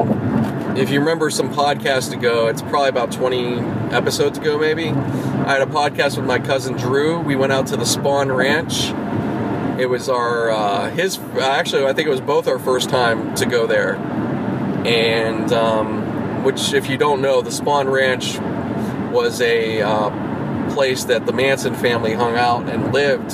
[0.77, 3.59] if you remember some podcasts ago, it's probably about 20
[3.93, 4.91] episodes ago, maybe.
[4.91, 7.19] I had a podcast with my cousin Drew.
[7.19, 8.93] We went out to the Spahn Ranch.
[9.79, 13.45] It was our, uh, his, actually, I think it was both our first time to
[13.45, 13.95] go there.
[14.85, 18.39] And, um, which, if you don't know, the Spahn Ranch
[19.13, 23.31] was a uh, place that the Manson family hung out and lived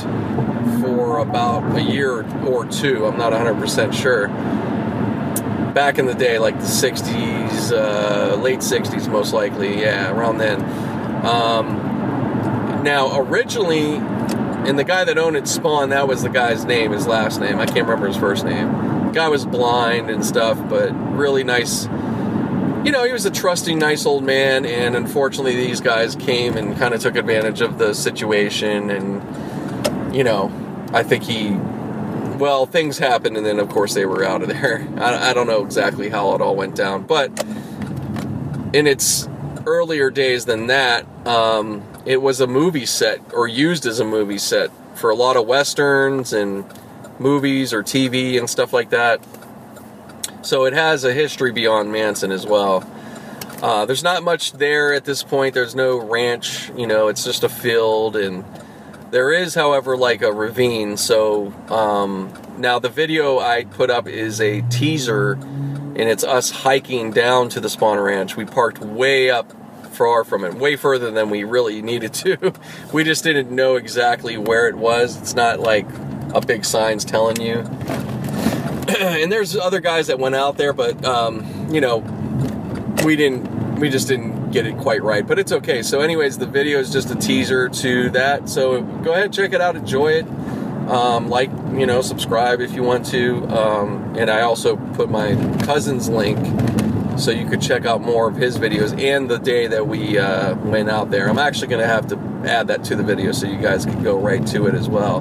[0.81, 3.07] for about a year or two.
[3.07, 4.27] I'm not 100% sure
[5.73, 9.81] back in the day, like the 60s, uh, late 60s, most likely.
[9.81, 10.63] Yeah, around then.
[11.25, 13.99] Um, now, originally,
[14.67, 17.59] and the guy that owned it, Spahn, that was the guy's name, his last name.
[17.59, 18.71] I can't remember his first name.
[19.07, 21.85] The guy was blind and stuff, but really nice.
[21.85, 26.77] You know, he was a trusting, nice old man, and unfortunately, these guys came and
[26.77, 28.91] kind of took advantage of the situation.
[28.91, 30.51] And, you know,
[30.93, 31.57] I think he
[32.37, 34.87] well, things happened, and then of course they were out of there.
[34.97, 37.31] I, I don't know exactly how it all went down, but
[38.73, 39.27] in its
[39.65, 44.37] earlier days than that, um, it was a movie set or used as a movie
[44.37, 46.65] set for a lot of westerns and
[47.19, 49.19] movies or TV and stuff like that.
[50.41, 52.89] So it has a history beyond Manson as well.
[53.61, 55.53] Uh, there's not much there at this point.
[55.53, 58.43] There's no ranch, you know, it's just a field and
[59.11, 60.97] there is, however, like a ravine.
[60.97, 67.11] So um, now the video I put up is a teaser, and it's us hiking
[67.11, 68.35] down to the Spahn Ranch.
[68.35, 69.53] We parked way up
[69.95, 72.53] far from it, way further than we really needed to.
[72.93, 75.19] we just didn't know exactly where it was.
[75.19, 75.87] It's not like
[76.33, 77.59] a big sign's telling you.
[78.99, 81.99] and there's other guys that went out there, but um, you know,
[83.03, 83.55] we didn't.
[83.75, 85.83] We just didn't get it quite right, but it's okay.
[85.83, 88.47] So, anyways, the video is just a teaser to that.
[88.47, 90.25] So, go ahead, check it out, enjoy it.
[90.87, 93.43] Um, like, you know, subscribe if you want to.
[93.47, 95.35] Um, and I also put my
[95.65, 96.37] cousin's link
[97.17, 100.55] so you could check out more of his videos and the day that we uh,
[100.57, 101.29] went out there.
[101.29, 102.17] I'm actually going to have to
[102.49, 105.17] add that to the video so you guys can go right to it as well.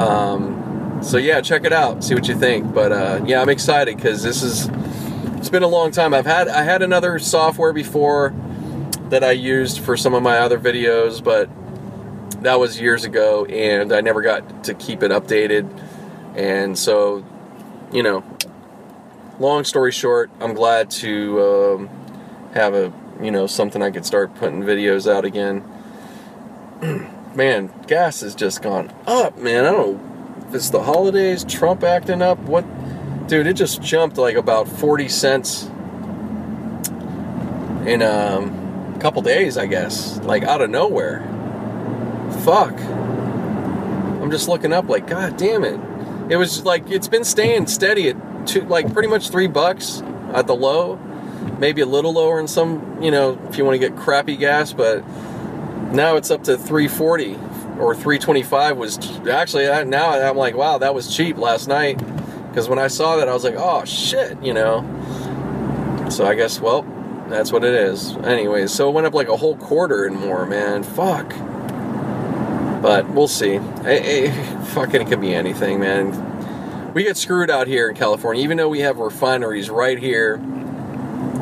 [0.00, 2.72] Um, so yeah, check it out, see what you think.
[2.72, 4.68] But uh, yeah, I'm excited because this is
[5.36, 6.14] it's been a long time.
[6.14, 8.34] I've had I had another software before
[9.08, 11.50] that I used for some of my other videos, but
[12.42, 15.68] that was years ago, and I never got to keep it updated.
[16.34, 17.24] And so,
[17.92, 18.24] you know,
[19.42, 21.90] long story short, I'm glad to um,
[22.54, 25.62] have a you know something I could start putting videos out again.
[27.34, 29.66] man, gas has just gone up, man.
[29.66, 32.64] I don't know if it's the holidays, Trump acting up, what
[33.26, 35.64] dude, it just jumped like about 40 cents
[37.86, 41.20] in um, a couple days, I guess, like out of nowhere.
[42.44, 42.78] Fuck.
[42.80, 45.80] I'm just looking up, like, god damn it.
[46.30, 48.16] It was like, it's been staying steady at
[48.46, 50.96] two, like pretty much three bucks at the low,
[51.58, 54.72] maybe a little lower in some, you know, if you want to get crappy gas,
[54.72, 55.04] but
[55.92, 57.34] now it's up to 340
[57.78, 61.98] or 325 was actually now I'm like, wow, that was cheap last night.
[62.48, 64.82] Because when I saw that, I was like, oh shit, you know.
[66.10, 66.82] So I guess, well,
[67.28, 68.14] that's what it is.
[68.18, 70.82] Anyways, so it went up like a whole quarter and more, man.
[70.82, 71.30] Fuck.
[72.82, 73.58] But we'll see.
[74.74, 76.31] Fucking, it could be anything, man.
[76.94, 80.36] We get screwed out here in California, even though we have refineries right here.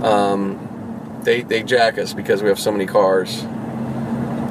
[0.02, 3.42] Um, they they jack us because we have so many cars.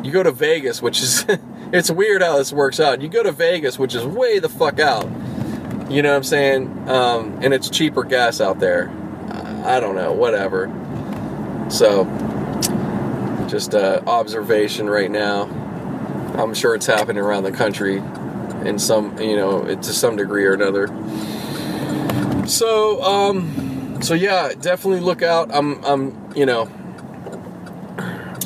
[0.03, 1.25] You go to Vegas, which is
[1.71, 3.01] it's weird how this works out.
[3.01, 5.09] You go to Vegas, which is way the fuck out
[5.89, 6.87] you know what I'm saying?
[6.87, 8.91] Um, and it's cheaper gas out there.
[9.65, 10.67] I don't know, whatever.
[11.69, 12.05] So,
[13.49, 15.43] just uh, observation right now.
[16.37, 18.03] I'm sure it's happening around the country
[18.65, 20.87] in some, you know, to some degree or another.
[22.47, 25.53] So, um, so yeah, definitely look out.
[25.53, 26.69] I'm, I'm, you know,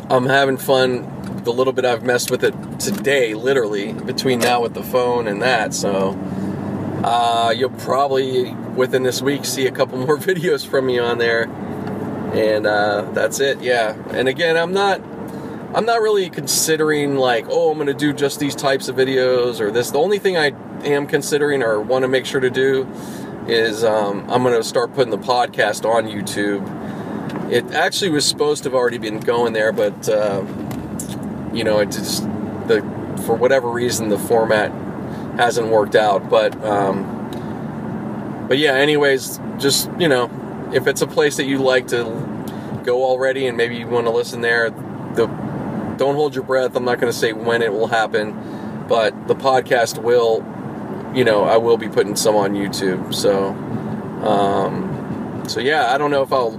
[0.09, 1.09] I'm having fun.
[1.43, 5.41] The little bit I've messed with it today, literally between now with the phone and
[5.41, 5.73] that.
[5.73, 6.17] So,
[7.03, 11.43] uh, you'll probably within this week see a couple more videos from me on there,
[12.33, 13.61] and uh, that's it.
[13.61, 15.01] Yeah, and again, I'm not.
[15.75, 19.59] I'm not really considering like, oh, I'm going to do just these types of videos
[19.59, 19.89] or this.
[19.89, 20.51] The only thing I
[20.85, 22.87] am considering or want to make sure to do
[23.47, 26.61] is um, I'm going to start putting the podcast on YouTube.
[27.51, 30.45] it actually was supposed to have already been going there, but uh,
[31.51, 32.23] you know, it just
[32.67, 32.81] the
[33.25, 34.71] for whatever reason the format
[35.37, 36.29] hasn't worked out.
[36.29, 40.29] But um, but yeah, anyways, just you know,
[40.71, 42.03] if it's a place that you like to
[42.83, 45.27] go already and maybe you want to listen there, the
[45.97, 46.75] don't hold your breath.
[46.75, 50.45] I'm not going to say when it will happen, but the podcast will,
[51.15, 53.13] you know, I will be putting some on YouTube.
[53.13, 53.49] So,
[54.27, 56.53] um, so yeah, I don't know if I'll,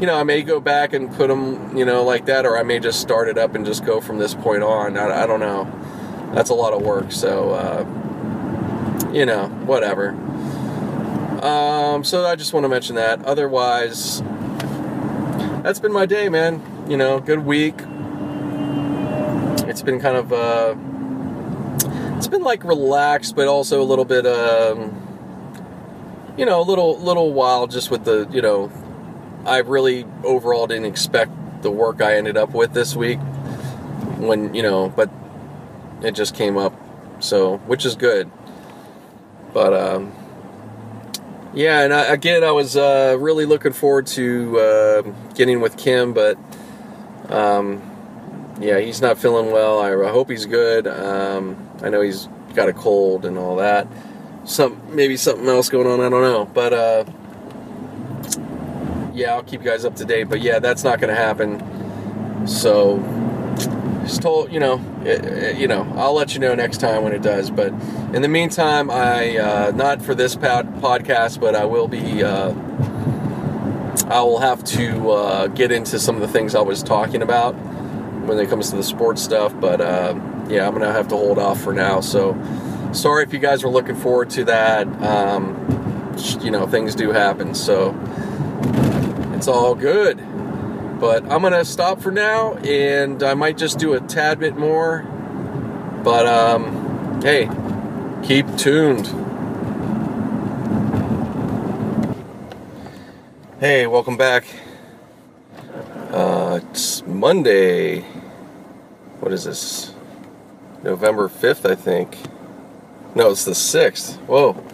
[0.00, 2.62] you know, I may go back and put them, you know, like that, or I
[2.62, 4.96] may just start it up and just go from this point on.
[4.96, 5.70] I, I don't know.
[6.34, 7.12] That's a lot of work.
[7.12, 10.10] So, uh, you know, whatever.
[11.44, 13.24] Um, so I just want to mention that.
[13.24, 14.22] Otherwise,
[15.62, 16.62] that's been my day, man.
[16.88, 17.76] You know, good week.
[19.84, 20.74] Been kind of, uh,
[22.16, 24.96] it's been like relaxed, but also a little bit, um,
[26.38, 28.72] you know, a little, little wild just with the, you know,
[29.44, 31.32] I really overall didn't expect
[31.62, 33.18] the work I ended up with this week
[34.16, 35.10] when, you know, but
[36.02, 36.72] it just came up.
[37.20, 38.30] So, which is good.
[39.52, 40.12] But, um,
[41.52, 45.02] yeah, and I, again, I was uh, really looking forward to uh,
[45.34, 46.38] getting with Kim, but
[47.28, 47.82] um,
[48.60, 49.80] yeah, he's not feeling well.
[49.80, 50.86] I, I hope he's good.
[50.86, 53.86] Um, I know he's got a cold and all that.
[54.44, 56.00] Some maybe something else going on.
[56.00, 57.04] I don't know, but uh,
[59.14, 60.24] yeah, I'll keep you guys up to date.
[60.24, 62.46] But yeah, that's not going to happen.
[62.46, 62.98] So
[64.02, 67.12] just told you know it, it, you know I'll let you know next time when
[67.12, 67.50] it does.
[67.50, 67.68] But
[68.12, 72.22] in the meantime, I uh, not for this pod- podcast, but I will be.
[72.22, 72.54] Uh,
[74.08, 77.56] I will have to uh, get into some of the things I was talking about
[78.26, 79.58] when it comes to the sports stuff.
[79.58, 80.14] But uh,
[80.48, 82.00] yeah, I'm gonna have to hold off for now.
[82.00, 82.36] So
[82.92, 84.86] sorry if you guys were looking forward to that.
[85.02, 85.60] Um,
[86.40, 87.94] you know, things do happen, so
[89.34, 90.18] it's all good.
[91.00, 95.02] But I'm gonna stop for now, and I might just do a tad bit more.
[96.04, 97.48] But um, hey,
[98.22, 99.06] keep tuned.
[103.60, 104.44] Hey, welcome back.
[106.56, 108.02] It's Monday.
[109.18, 109.92] What is this?
[110.84, 112.16] November 5th, I think.
[113.16, 114.18] No, it's the 6th.
[114.26, 114.64] Whoa.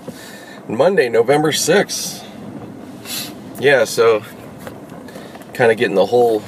[0.69, 2.23] Monday, November 6th.
[3.61, 4.23] Yeah, so
[5.55, 6.43] kind of getting the whole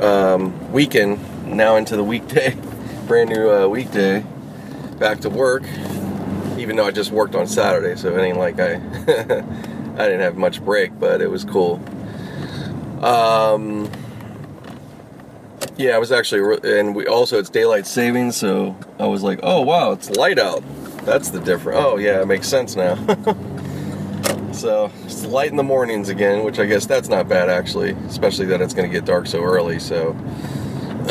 [0.00, 2.56] um, weekend now into the weekday,
[3.06, 4.24] brand new uh, weekday,
[4.98, 5.62] back to work.
[6.58, 8.74] Even though I just worked on Saturday, so it ain't like I
[9.94, 11.80] I didn't have much break, but it was cool.
[13.02, 13.90] Um,
[15.76, 19.62] yeah, I was actually, and we also it's daylight savings, so I was like, oh
[19.62, 20.62] wow, it's light out.
[21.04, 21.78] That's the difference.
[21.80, 22.94] Oh yeah, it makes sense now.
[24.52, 28.46] so it's light in the mornings again, which I guess that's not bad actually, especially
[28.46, 29.80] that it's going to get dark so early.
[29.80, 30.12] So,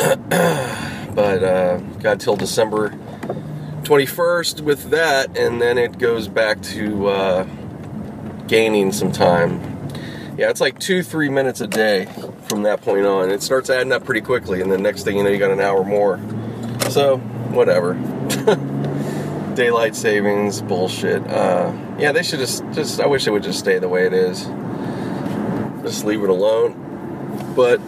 [1.14, 2.90] but uh, got till December
[3.82, 7.44] 21st with that, and then it goes back to uh,
[8.46, 9.71] gaining some time.
[10.36, 12.06] Yeah, it's like two, three minutes a day
[12.48, 13.30] from that point on.
[13.30, 15.60] It starts adding up pretty quickly, and the next thing you know, you got an
[15.60, 16.18] hour more.
[16.88, 17.18] So,
[17.50, 17.94] whatever.
[19.54, 21.26] Daylight savings, bullshit.
[21.26, 24.14] Uh, yeah, they should just, just, I wish it would just stay the way it
[24.14, 24.44] is.
[25.82, 27.52] Just leave it alone.
[27.54, 27.80] But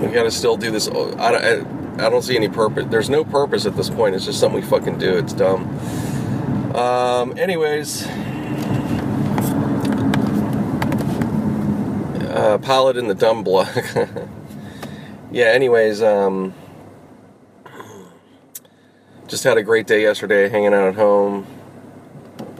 [0.00, 0.88] we gotta still do this.
[0.88, 2.84] I don't, I, I don't see any purpose.
[2.90, 4.14] There's no purpose at this point.
[4.14, 5.16] It's just something we fucking do.
[5.16, 5.64] It's dumb.
[6.76, 8.06] Um, anyways,
[12.36, 13.74] uh, Pilot in the Dumb Block.
[15.32, 16.54] yeah, anyways, um,
[19.26, 21.46] just had a great day yesterday hanging out at home.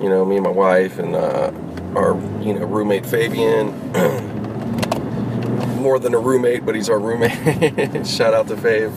[0.00, 1.52] You know, me and my wife and uh,
[1.94, 3.68] our, you know, roommate Fabian.
[5.82, 7.32] More than a roommate, but he's our roommate.
[8.06, 8.92] Shout out to Fave.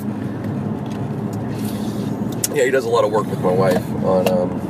[2.56, 4.69] Yeah, he does a lot of work with my wife on um,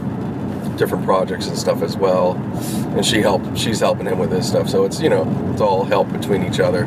[0.80, 2.34] different projects and stuff as well.
[2.96, 4.70] And she helped she's helping him with his stuff.
[4.70, 6.86] So it's you know it's all help between each other.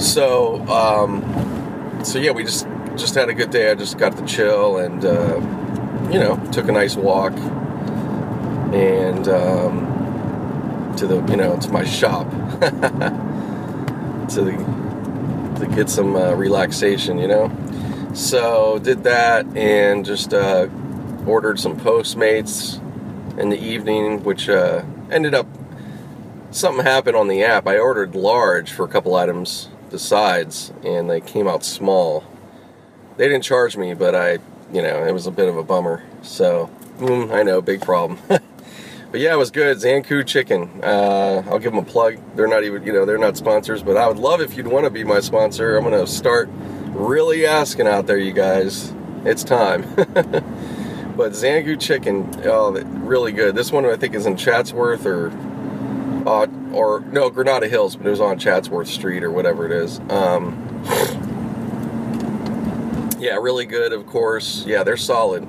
[0.00, 2.66] So um so yeah we just
[2.96, 3.70] just had a good day.
[3.70, 5.36] I just got to chill and uh,
[6.10, 7.34] you know took a nice walk.
[8.72, 12.26] And um, to the you know to my shop.
[14.30, 14.56] To the
[15.60, 17.48] to get some uh, relaxation you know?
[18.12, 20.66] So did that and just uh,
[21.26, 22.80] ordered some postmates
[23.38, 25.46] in the evening which uh, ended up
[26.50, 27.66] something happened on the app.
[27.66, 32.24] I ordered large for a couple items besides, and they came out small.
[33.16, 34.32] They didn't charge me, but I,
[34.72, 36.02] you know, it was a bit of a bummer.
[36.22, 38.18] So, mm, I know, big problem.
[38.28, 39.78] but yeah, it was good.
[39.78, 40.80] Zankou Chicken.
[40.82, 42.18] Uh, I'll give them a plug.
[42.34, 44.84] They're not even, you know, they're not sponsors, but I would love if you'd want
[44.84, 45.76] to be my sponsor.
[45.76, 46.48] I'm going to start
[46.92, 48.92] really asking out there, you guys.
[49.24, 49.84] It's time.
[51.16, 53.54] but Zankou Chicken, oh, really good.
[53.54, 55.28] This one I think is in Chatsworth or,
[56.26, 59.98] uh, or no, Granada Hills, but it was on Chatsworth Street or whatever it is.
[60.10, 60.62] Um,
[63.18, 64.64] yeah, really good, of course.
[64.66, 65.48] Yeah, they're solid.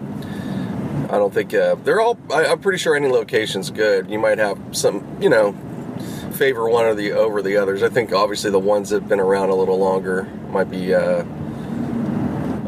[1.09, 2.17] I don't think uh, they're all.
[2.33, 4.09] I, am pretty sure any location's good.
[4.09, 5.53] You might have some, you know,
[6.33, 7.83] favor one or the over the others.
[7.83, 11.23] I think obviously the ones that've been around a little longer might be uh,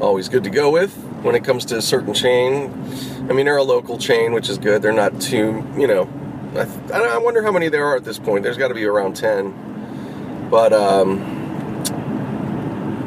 [0.01, 2.71] always good to go with when it comes to a certain chain.
[3.29, 4.81] I mean, they're a local chain, which is good.
[4.81, 6.09] They're not too, you know.
[6.55, 6.65] I,
[6.99, 8.43] I wonder how many there are at this point.
[8.43, 10.47] There's got to be around ten.
[10.49, 11.19] But um,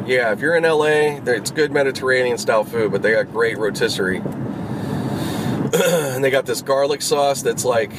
[0.07, 4.17] yeah, if you're in LA, it's good Mediterranean style food, but they got great rotisserie.
[5.73, 7.91] and they got this garlic sauce that's like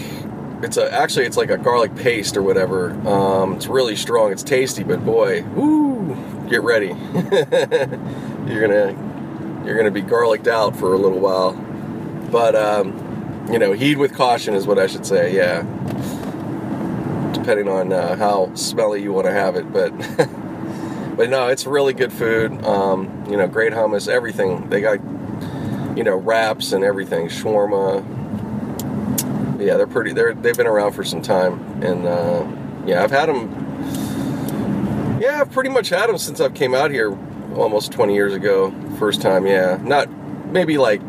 [0.63, 2.93] it's a actually it's like a garlic paste or whatever.
[3.07, 4.33] Um, it's really strong.
[4.33, 6.17] It's tasty, but boy, woo,
[6.49, 6.87] get ready.
[8.47, 9.14] you're gonna
[9.65, 11.53] you're gonna be garlicked out for a little while.
[12.31, 15.35] But um, you know, heed with caution is what I should say.
[15.35, 15.63] Yeah,
[17.33, 19.91] depending on uh, how smelly you want to have it, but.
[21.17, 22.65] but no, it's really good food.
[22.65, 24.69] Um, you know, great hummus, everything.
[24.69, 24.99] They got
[25.97, 28.03] you know, wraps and everything, shawarma.
[29.61, 30.13] Yeah, they're pretty.
[30.13, 32.47] They're they've been around for some time, and uh,
[32.87, 35.21] yeah, I've had them.
[35.21, 37.17] Yeah, I've pretty much had them since I've came out here
[37.57, 38.73] almost 20 years ago.
[38.99, 40.11] First time, yeah, not
[40.47, 41.01] maybe like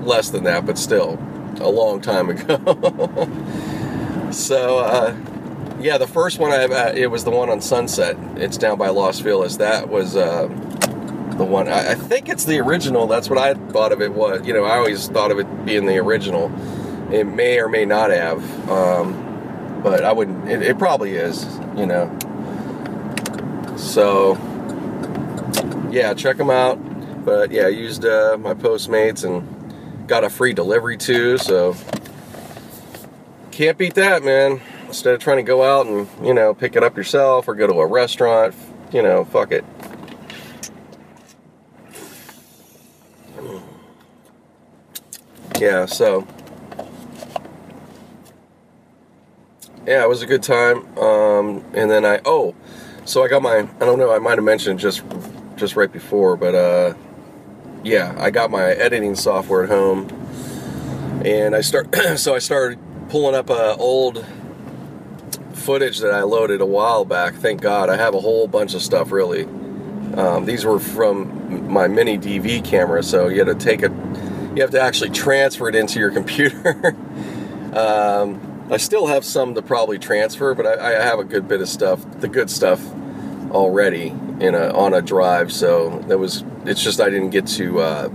[0.00, 1.18] less than that, but still
[1.60, 3.28] a long time ago.
[4.30, 5.16] so uh,
[5.80, 8.16] yeah, the first one I uh, it was the one on Sunset.
[8.36, 9.58] It's down by Los Feliz.
[9.58, 10.16] That was.
[10.16, 10.48] Uh,
[11.36, 11.68] the one.
[11.68, 13.06] I, I, think it's the original.
[13.06, 14.46] That's what I thought of it was.
[14.46, 16.52] You know, I always thought of it being the original.
[17.12, 20.48] It may or may not have, um, but I wouldn't.
[20.48, 21.44] It, it, probably is.
[21.76, 22.18] You know.
[23.76, 24.34] So
[25.92, 26.76] yeah, check them out.
[27.24, 31.38] But yeah, I used uh, my Postmates and got a free delivery too.
[31.38, 31.76] So
[33.52, 34.60] can't beat that, man.
[34.88, 37.66] Instead of trying to go out and you know pick it up yourself or go
[37.66, 38.54] to a restaurant,
[38.92, 39.64] you know, fuck it
[45.62, 46.26] yeah, so
[49.86, 50.98] yeah, it was a good time.
[50.98, 52.54] Um, and then I oh,
[53.04, 55.02] so I got my I don't know I might have mentioned just
[55.62, 56.92] just right before, but uh,
[57.84, 60.08] yeah, I got my editing software at home,
[61.24, 64.26] and I start so I started pulling up uh, old
[65.52, 67.34] footage that I loaded a while back.
[67.34, 69.44] Thank God, I have a whole bunch of stuff really.
[70.16, 73.92] Um, these were from my mini DV camera, so you had to take it
[74.56, 76.88] you have to actually transfer it into your computer.
[77.72, 81.62] um, I still have some to probably transfer, but I, I, have a good bit
[81.62, 82.84] of stuff, the good stuff,
[83.50, 84.12] already
[84.42, 85.52] in a on a drive.
[85.52, 86.44] So that was.
[86.64, 87.80] It's just I didn't get to.
[87.80, 88.08] Uh,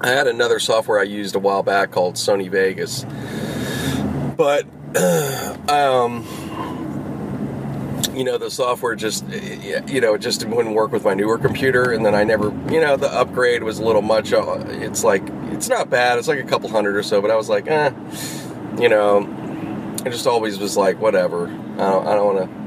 [0.00, 3.04] I had another software I used a while back called Sony Vegas,
[4.36, 4.64] but
[5.68, 6.24] um,
[8.14, 9.24] you know the software just
[9.88, 12.80] you know it just wouldn't work with my newer computer and then i never you
[12.80, 16.40] know the upgrade was a little much uh, it's like it's not bad it's like
[16.40, 17.92] a couple hundred or so but i was like eh
[18.80, 19.20] you know
[20.04, 22.57] i just always was like whatever i don't, I don't want to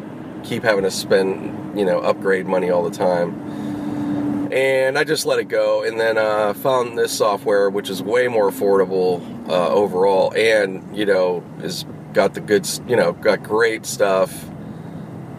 [0.43, 5.39] keep having to spend you know upgrade money all the time and i just let
[5.39, 10.33] it go and then uh, found this software which is way more affordable uh, overall
[10.35, 14.49] and you know is got the good you know got great stuff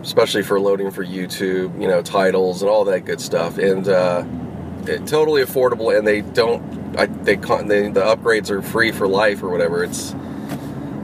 [0.03, 3.57] especially for loading for YouTube, you know, titles and all that good stuff.
[3.57, 4.25] And uh,
[4.87, 9.43] it, totally affordable, and they don't, I, they, they, the upgrades are free for life
[9.43, 9.85] or whatever.
[9.85, 10.15] It's,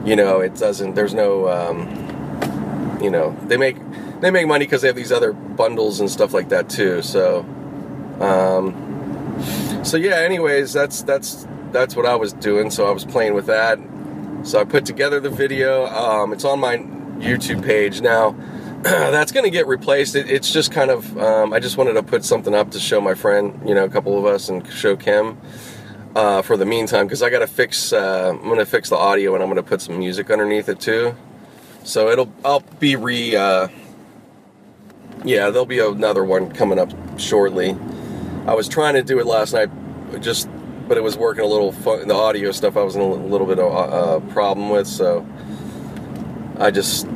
[0.05, 0.95] you know, it doesn't.
[0.95, 3.77] There's no, um, you know, they make
[4.21, 7.01] they make money because they have these other bundles and stuff like that too.
[7.01, 7.39] So,
[8.19, 10.15] um, so yeah.
[10.15, 12.71] Anyways, that's that's that's what I was doing.
[12.71, 13.79] So I was playing with that.
[14.43, 15.85] So I put together the video.
[15.87, 18.35] Um, it's on my YouTube page now.
[18.83, 20.15] that's going to get replaced.
[20.15, 23.01] It, it's just kind of, um, I just wanted to put something up to show
[23.01, 25.37] my friend, you know, a couple of us, and show Kim
[26.15, 29.35] uh, for the meantime, because I got to fix, uh, I'm to fix the audio
[29.35, 31.13] and I'm to put some music underneath it too.
[31.83, 33.67] So it'll, I'll be re, uh,
[35.23, 37.77] yeah, there'll be another one coming up shortly.
[38.47, 39.69] I was trying to do it last night,
[40.21, 40.49] just,
[40.87, 43.47] but it was working a little, fun, the audio stuff I was in a little
[43.47, 45.25] bit of a uh, problem with, so
[46.57, 47.07] I just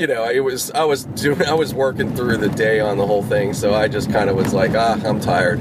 [0.00, 3.06] you know, it was I was doing I was working through the day on the
[3.06, 5.60] whole thing, so I just kind of was like, ah, I'm tired.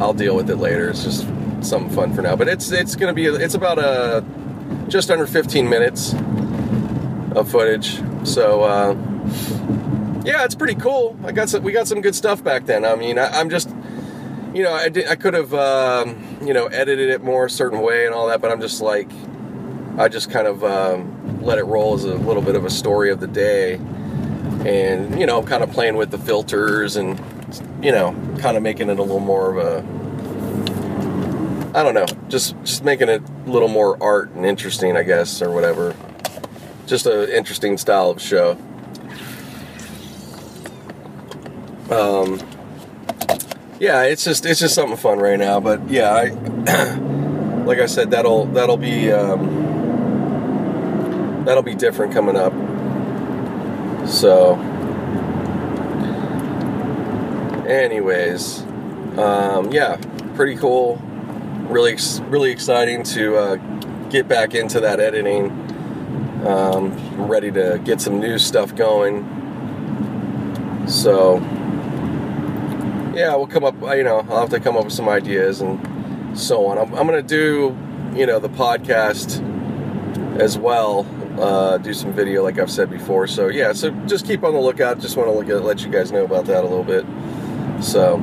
[0.00, 0.88] I'll deal with it later.
[0.90, 1.26] It's just
[1.60, 2.36] something fun for now.
[2.36, 4.24] But it's it's gonna be it's about a
[4.88, 6.14] just under 15 minutes
[7.34, 8.00] of footage.
[8.22, 8.94] So uh,
[10.24, 11.16] yeah, it's pretty cool.
[11.24, 12.84] I got some, we got some good stuff back then.
[12.84, 13.68] I mean, I, am just
[14.54, 17.80] you know I, did, I could have um, you know edited it more a certain
[17.80, 19.10] way and all that, but I'm just like
[19.98, 23.10] I just kind of um, let it roll as a little bit of a story
[23.10, 23.74] of the day,
[24.64, 27.20] and you know kind of playing with the filters and
[27.82, 30.04] you know kind of making it a little more of a
[31.74, 35.42] I don't know, just just making it a little more art and interesting, I guess,
[35.42, 35.96] or whatever.
[36.86, 38.56] Just an interesting style of show.
[41.90, 42.40] Um,
[43.78, 45.60] yeah, it's just it's just something fun right now.
[45.60, 46.28] But yeah, I
[47.64, 49.84] like I said, that'll that'll be um,
[51.44, 52.52] that'll be different coming up.
[54.06, 54.54] So,
[57.66, 58.62] anyways,
[59.18, 59.96] um, yeah,
[60.34, 61.00] pretty cool
[61.68, 61.96] really
[62.28, 63.56] really exciting to uh,
[64.10, 65.50] get back into that editing.
[66.46, 69.26] Um, I'm ready to get some new stuff going.
[70.86, 71.38] So
[73.16, 73.74] yeah, we'll come up.
[73.96, 76.78] You know, I'll have to come up with some ideas and so on.
[76.78, 77.76] I'm, I'm to do
[78.14, 79.42] you know the podcast
[80.38, 81.06] as well.
[81.40, 83.26] Uh, do some video like I've said before.
[83.26, 85.00] So yeah, so just keep on the lookout.
[85.00, 87.04] Just want to look at, let you guys know about that a little bit.
[87.82, 88.22] So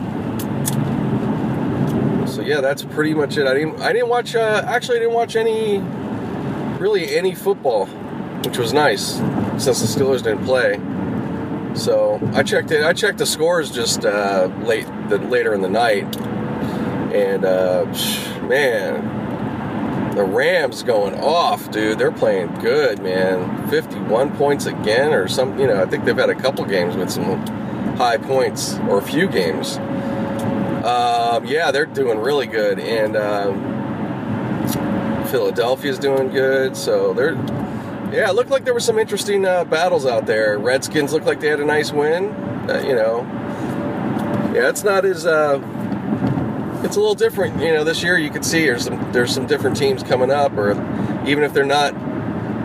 [2.26, 3.48] so yeah, that's pretty much it.
[3.48, 5.80] I didn't I didn't watch uh, actually I didn't watch any
[6.80, 7.88] really any football,
[8.46, 9.16] which was nice
[9.58, 10.80] since the Steelers didn't play.
[11.74, 12.84] So I checked it.
[12.84, 16.04] I checked the scores just uh, late the later in the night,
[17.14, 17.86] and uh,
[18.48, 21.98] man, the Rams going off, dude.
[21.98, 23.70] They're playing good, man.
[23.70, 25.58] Fifty-one points again, or some.
[25.58, 27.46] You know, I think they've had a couple games with some
[27.96, 29.78] high points, or a few games.
[30.86, 33.64] Um, yeah, they're doing really good, and um,
[35.28, 36.76] Philadelphia's doing good.
[36.76, 37.36] So they're,
[38.12, 40.58] yeah, it looked like there were some interesting uh, battles out there.
[40.58, 42.30] Redskins looked like they had a nice win.
[42.70, 43.22] Uh, you know,
[44.54, 45.60] yeah, it's not as, uh,
[46.84, 47.62] it's a little different.
[47.62, 50.54] You know, this year you could see there's some there's some different teams coming up,
[50.58, 50.72] or
[51.28, 51.94] even if they're not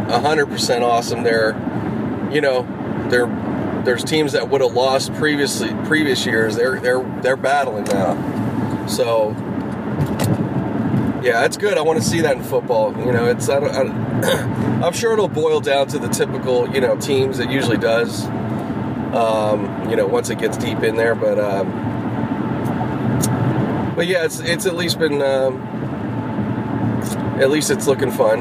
[0.09, 1.53] hundred percent awesome, they're,
[2.33, 2.63] you know,
[3.11, 3.27] they're
[3.85, 6.57] there's teams that would have lost previously previous years.
[6.57, 8.87] They're they're they're battling now.
[8.89, 9.35] So
[11.27, 11.77] yeah, it's good.
[11.77, 12.97] I want to see that in football.
[13.05, 16.97] You know, it's I I, am sure it'll boil down to the typical you know
[16.97, 17.41] teams.
[17.41, 18.27] It usually does.
[19.13, 21.73] Um, you know, once it gets deep in there, but um,
[23.97, 25.63] but yeah, it's it's at least been um,
[27.41, 28.41] at least it's looking fun.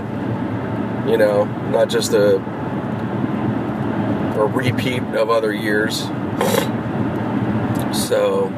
[1.09, 2.35] You know, not just a
[4.37, 6.01] a repeat of other years.
[8.07, 8.49] So,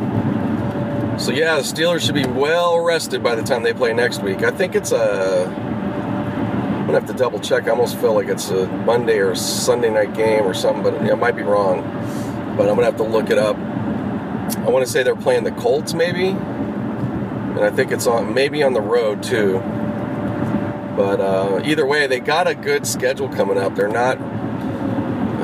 [1.18, 4.44] so yeah, the Steelers should be well rested by the time they play next week.
[4.44, 5.46] I think it's a.
[5.48, 7.68] I'm gonna have to double check.
[7.68, 11.16] I almost feel like it's a Monday or Sunday night game or something, but I
[11.16, 11.82] might be wrong.
[12.56, 13.58] But I'm gonna have to look it up.
[13.58, 18.64] I want to say they're playing the Colts, maybe, and I think it's on maybe
[18.64, 19.60] on the road too.
[20.96, 23.76] But uh, either way, they got a good schedule coming up.
[23.76, 24.18] They're not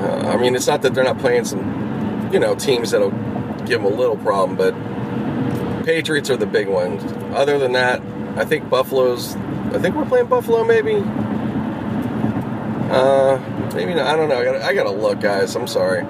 [0.04, 3.12] uh, I mean, it's not that they're not playing some, you know, teams that'll
[3.66, 4.74] give them a little problem, but
[5.84, 7.04] Patriots are the big ones.
[7.36, 8.02] Other than that,
[8.38, 9.36] I think Buffalo's.
[9.36, 10.96] I think we're playing Buffalo, maybe.
[12.92, 13.40] Uh,
[13.74, 14.08] maybe not.
[14.08, 14.40] I don't know.
[14.40, 15.56] I gotta, I gotta look, guys.
[15.56, 16.06] I'm sorry.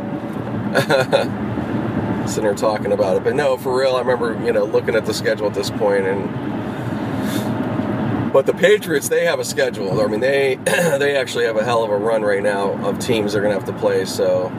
[2.28, 3.96] Sitting here talking about it, but no, for real.
[3.96, 6.30] I remember, you know, looking at the schedule at this point, and
[8.34, 10.02] but the Patriots, they have a schedule.
[10.02, 13.34] I mean, they they actually have a hell of a run right now of teams
[13.34, 14.06] they're to have to play.
[14.06, 14.50] So,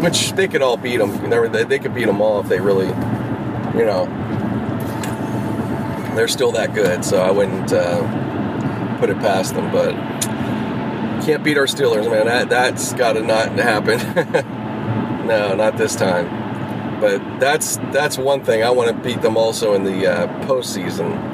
[0.00, 1.30] which they could all beat them.
[1.52, 2.88] They, they could beat them all if they really,
[3.74, 4.06] you know,
[6.14, 7.04] they're still that good.
[7.04, 9.70] So I wouldn't uh, put it past them.
[9.72, 9.92] But
[11.24, 12.26] can't beat our Steelers, man.
[12.26, 13.98] That that's got to not happen.
[15.26, 17.00] no, not this time.
[17.00, 21.32] But that's that's one thing I want to beat them also in the uh, postseason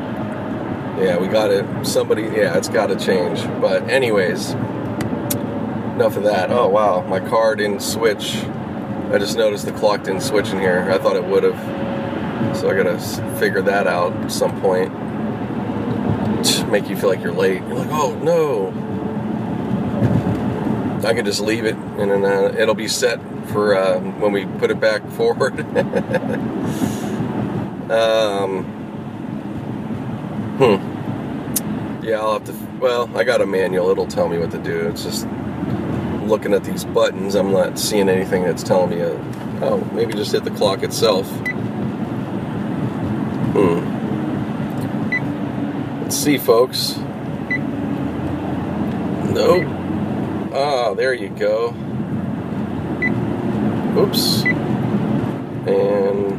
[1.01, 1.87] yeah, we got it.
[1.87, 3.43] Somebody, yeah, it's got to change.
[3.61, 4.51] But, anyways,
[5.95, 6.51] enough of that.
[6.51, 8.43] Oh, wow, my car didn't switch.
[9.13, 10.91] I just noticed the clock didn't switch in here.
[10.91, 11.88] I thought it would have.
[12.55, 12.99] So I gotta
[13.39, 14.93] figure that out at some point.
[16.71, 17.63] Make you feel like you're late.
[17.63, 18.73] You're like, oh no.
[21.07, 24.47] I can just leave it and then uh, it'll be set for uh, when we
[24.47, 25.59] put it back forward.
[27.91, 28.65] um,
[30.59, 32.05] hmm.
[32.05, 32.55] Yeah, I'll have to.
[32.81, 33.91] Well, I got a manual.
[33.91, 34.89] It'll tell me what to do.
[34.89, 35.27] It's just
[36.25, 37.35] looking at these buttons.
[37.35, 39.03] I'm not seeing anything that's telling me.
[39.03, 39.11] Uh,
[39.63, 41.31] oh, maybe just hit the clock itself.
[43.59, 43.83] Hmm.
[46.03, 46.97] Let's see, folks.
[49.35, 49.67] Nope.
[50.55, 51.75] Ah, there you go.
[53.97, 54.45] Oops.
[55.67, 56.33] And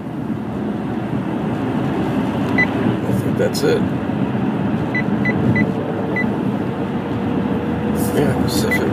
[3.06, 3.82] I think that's it.
[8.16, 8.91] Yeah, Pacific.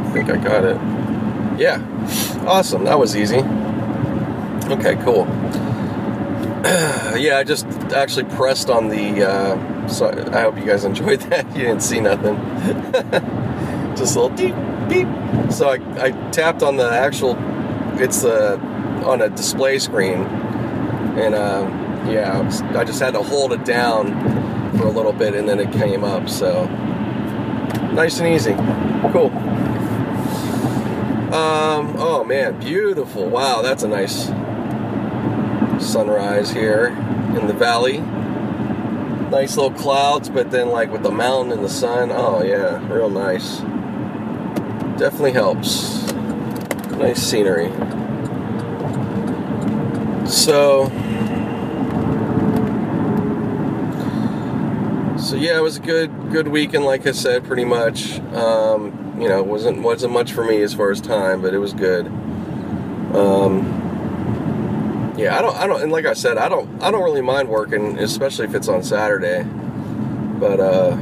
[0.00, 0.78] I think I got it.
[1.60, 1.93] Yeah.
[2.46, 2.84] Awesome.
[2.84, 3.38] That was easy.
[4.70, 5.26] Okay, cool.
[7.18, 9.28] yeah, I just actually pressed on the.
[9.28, 11.46] Uh, so I hope you guys enjoyed that.
[11.56, 12.36] You didn't see nothing.
[13.96, 14.54] just a little deep,
[14.88, 15.08] beep.
[15.52, 17.36] So I, I tapped on the actual.
[18.00, 18.58] It's uh,
[19.06, 20.22] on a display screen,
[21.16, 21.66] and uh,
[22.10, 25.48] yeah, I, was, I just had to hold it down for a little bit, and
[25.48, 26.28] then it came up.
[26.28, 26.66] So
[27.92, 28.54] nice and easy.
[29.12, 29.30] Cool.
[31.34, 33.28] Um, oh man, beautiful.
[33.28, 34.26] Wow, that's a nice
[35.84, 36.96] sunrise here
[37.36, 37.98] in the valley.
[39.30, 43.10] Nice little clouds, but then like with the mountain and the sun, oh yeah, real
[43.10, 43.58] nice.
[44.96, 46.04] Definitely helps.
[46.92, 47.72] Nice scenery.
[50.28, 50.86] So,
[55.18, 56.84] so yeah, it was a good good weekend.
[56.84, 58.20] Like I said, pretty much.
[58.34, 61.58] Um, you know, it wasn't wasn't much for me as far as time, but it
[61.58, 62.06] was good.
[63.14, 63.82] Um,
[65.16, 67.48] yeah, I don't, I don't, and like I said, I don't, I don't really mind
[67.48, 69.44] working, especially if it's on Saturday.
[70.40, 70.96] But uh,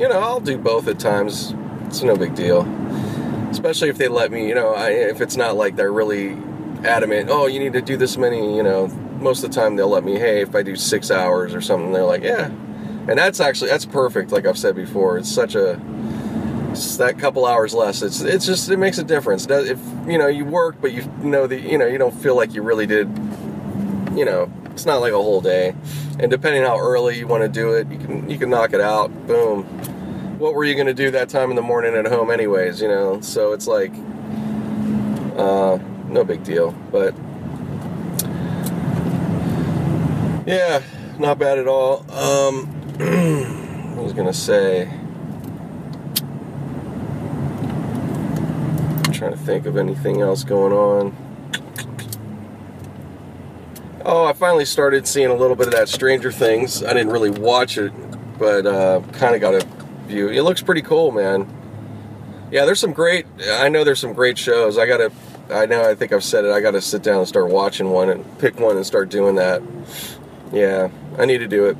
[0.00, 1.54] you know, I'll do both at times.
[1.86, 2.62] It's no big deal,
[3.50, 4.48] especially if they let me.
[4.48, 6.38] You know, I, if it's not like they're really
[6.84, 7.28] adamant.
[7.30, 8.56] Oh, you need to do this many.
[8.56, 8.88] You know,
[9.20, 10.18] most of the time they'll let me.
[10.18, 13.84] Hey, if I do six hours or something, they're like, yeah, and that's actually that's
[13.84, 14.32] perfect.
[14.32, 15.78] Like I've said before, it's such a
[16.98, 18.02] that couple hours less.
[18.02, 19.46] It's it's just it makes a difference.
[19.48, 22.54] If you know you work but you know that you know you don't feel like
[22.54, 23.08] you really did
[24.14, 25.74] you know it's not like a whole day.
[26.18, 28.80] And depending how early you want to do it you can you can knock it
[28.80, 29.64] out boom.
[30.38, 32.88] What were you going to do that time in the morning at home anyways you
[32.88, 33.20] know?
[33.20, 33.92] So it's like
[35.36, 35.78] uh
[36.08, 37.14] no big deal but
[40.46, 40.82] yeah
[41.18, 42.10] not bad at all.
[42.12, 44.90] Um I was gonna say
[49.16, 51.16] trying to think of anything else going on.
[54.04, 56.84] Oh, I finally started seeing a little bit of that Stranger Things.
[56.84, 57.92] I didn't really watch it,
[58.38, 59.66] but uh, kind of got a
[60.06, 60.28] view.
[60.28, 61.52] It looks pretty cool, man.
[62.52, 63.26] Yeah, there's some great.
[63.50, 64.78] I know there's some great shows.
[64.78, 65.10] I gotta.
[65.50, 65.88] I know.
[65.88, 66.52] I think I've said it.
[66.52, 69.62] I gotta sit down and start watching one and pick one and start doing that.
[70.52, 71.76] Yeah, I need to do it.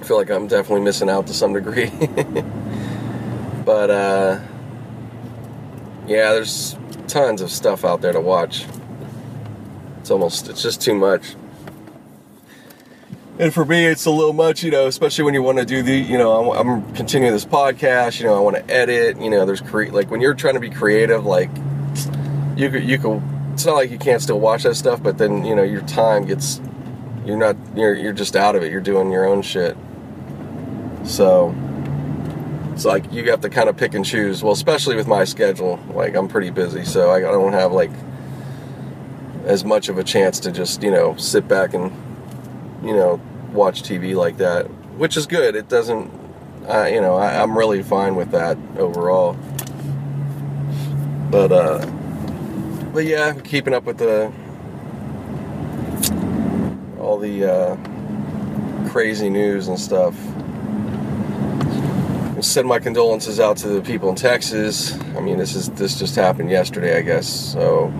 [0.00, 1.90] I feel like I'm definitely missing out to some degree.
[3.64, 4.40] but uh
[6.08, 6.76] yeah, there's
[7.06, 8.66] tons of stuff out there to watch.
[10.00, 11.34] It's almost, it's just too much.
[13.38, 15.82] And for me, it's a little much, you know, especially when you want to do
[15.82, 19.30] the, you know, I'm, I'm continuing this podcast, you know, I want to edit, you
[19.30, 21.50] know, there's create, like when you're trying to be creative, like
[22.56, 23.22] you could, you could,
[23.52, 26.24] it's not like you can't still watch that stuff, but then, you know, your time
[26.24, 26.60] gets,
[27.24, 28.72] you're not, you're, you're just out of it.
[28.72, 29.76] You're doing your own shit.
[31.04, 31.54] So,
[32.78, 34.40] it's like you have to kind of pick and choose.
[34.40, 37.90] Well, especially with my schedule, like I'm pretty busy, so I don't have like
[39.46, 41.90] as much of a chance to just you know sit back and
[42.84, 45.56] you know watch TV like that, which is good.
[45.56, 46.04] It doesn't,
[46.62, 49.32] you know, I, I'm really fine with that overall.
[51.32, 51.84] But uh,
[52.92, 54.32] but yeah, keeping up with the
[57.00, 60.14] all the uh, crazy news and stuff
[62.42, 64.98] send my condolences out to the people in Texas.
[65.16, 67.26] I mean, this is this just happened yesterday, I guess.
[67.28, 67.90] So,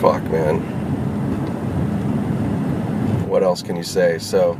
[0.00, 0.60] fuck, man.
[3.28, 4.18] What else can you say?
[4.18, 4.58] So,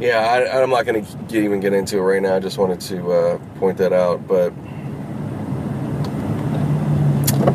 [0.00, 2.36] yeah, I, am not gonna get, even get into it right now.
[2.36, 4.52] I just wanted to uh, point that out, but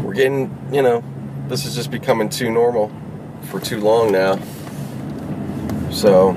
[0.04, 1.04] we're getting, you know,
[1.48, 2.92] this is just becoming too normal
[3.44, 4.40] for too long now.
[5.92, 6.36] So.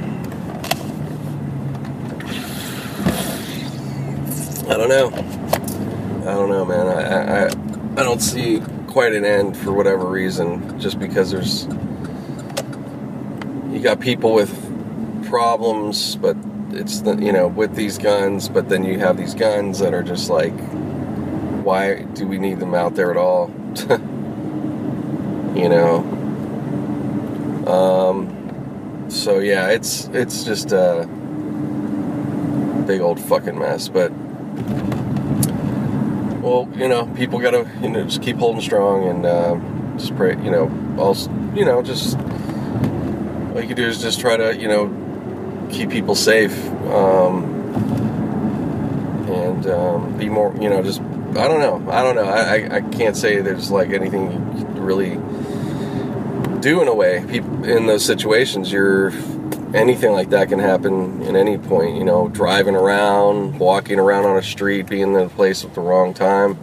[4.76, 5.08] I don't know.
[6.30, 6.86] I don't know, man.
[6.86, 7.48] I, I
[7.98, 10.78] I don't see quite an end for whatever reason.
[10.78, 11.64] Just because there's
[13.72, 14.52] you got people with
[15.30, 16.36] problems, but
[16.72, 20.02] it's the you know with these guns, but then you have these guns that are
[20.02, 20.52] just like,
[21.64, 23.48] why do we need them out there at all?
[25.56, 26.00] you know.
[27.66, 29.06] Um.
[29.08, 31.06] So yeah, it's it's just a
[32.86, 34.12] big old fucking mess, but
[36.46, 39.58] well, you know, people got to, you know, just keep holding strong and uh,
[39.98, 44.36] just pray, you know, also, you know, just all you can do is just try
[44.36, 46.56] to, you know, keep people safe.
[46.86, 47.56] Um,
[49.28, 51.90] and um, be more, you know, just I don't know.
[51.90, 52.22] I don't know.
[52.22, 55.16] I, I, I can't say there's like anything you really
[56.60, 57.24] do in a way.
[57.28, 59.10] People in those situations, you're
[59.74, 61.96] anything like that can happen in any point.
[61.96, 65.80] You know, driving around, walking around on a street, being in the place at the
[65.80, 66.58] wrong time.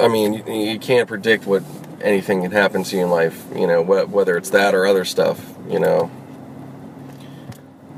[0.00, 1.62] I mean, you, can't predict what
[2.00, 3.44] anything can happen to you in life.
[3.54, 5.54] You know, whether it's that or other stuff.
[5.68, 6.10] You know.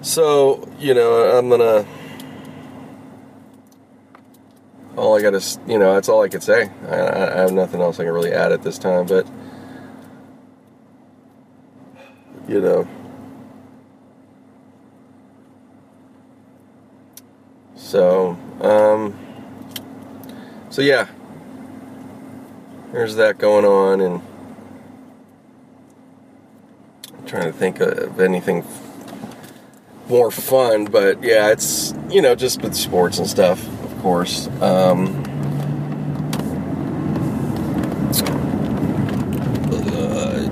[0.02, 1.86] So you know, I'm gonna
[4.96, 6.70] all I got is, you know, that's all I could say.
[6.88, 9.26] I, I, have nothing else I can really add at this time, but,
[12.48, 12.88] you know.
[17.90, 19.18] So, um,
[20.68, 21.08] so yeah,
[22.92, 24.22] there's that going on, and
[27.18, 28.64] I'm trying to think of anything
[30.08, 34.46] more fun, but yeah, it's, you know, just with sports and stuff of course.
[34.60, 35.24] Um,
[39.72, 40.46] uh,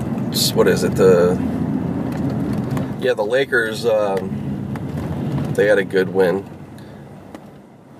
[0.55, 0.93] what is it?
[0.95, 1.37] The
[2.99, 3.85] yeah, the Lakers.
[3.85, 6.58] Um, they had a good win.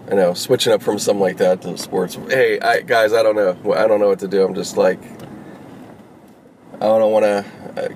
[0.10, 2.16] I know, switching up from something like that to sports.
[2.30, 3.74] Hey, I, guys, I don't know.
[3.74, 4.44] I don't know what to do.
[4.44, 5.00] I'm just like,
[6.76, 7.46] I don't want to,
[7.78, 7.90] uh,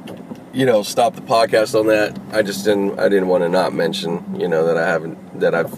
[0.53, 2.19] you know, stop the podcast on that.
[2.31, 2.99] I just didn't.
[2.99, 5.73] I didn't want to not mention, you know, that I haven't that I've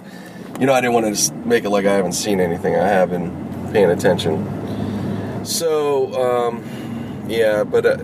[0.60, 2.76] you know, I didn't want to make it like I haven't seen anything.
[2.76, 5.46] I have been paying attention.
[5.46, 7.98] So, um, yeah, but uh,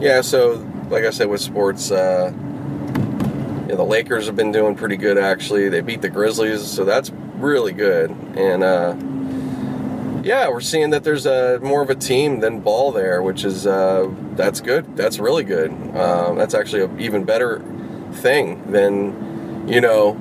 [0.00, 2.32] yeah, so like I said with sports, uh,
[3.68, 5.68] yeah, the Lakers have been doing pretty good actually.
[5.68, 7.10] They beat the Grizzlies, so that's
[7.40, 8.10] really good.
[8.36, 8.94] And uh,
[10.22, 13.66] yeah, we're seeing that there's a more of a team than ball there, which is
[13.66, 14.96] uh, that's good.
[14.96, 15.70] That's really good.
[15.96, 17.62] Um, that's actually an even better
[18.12, 20.16] thing than you know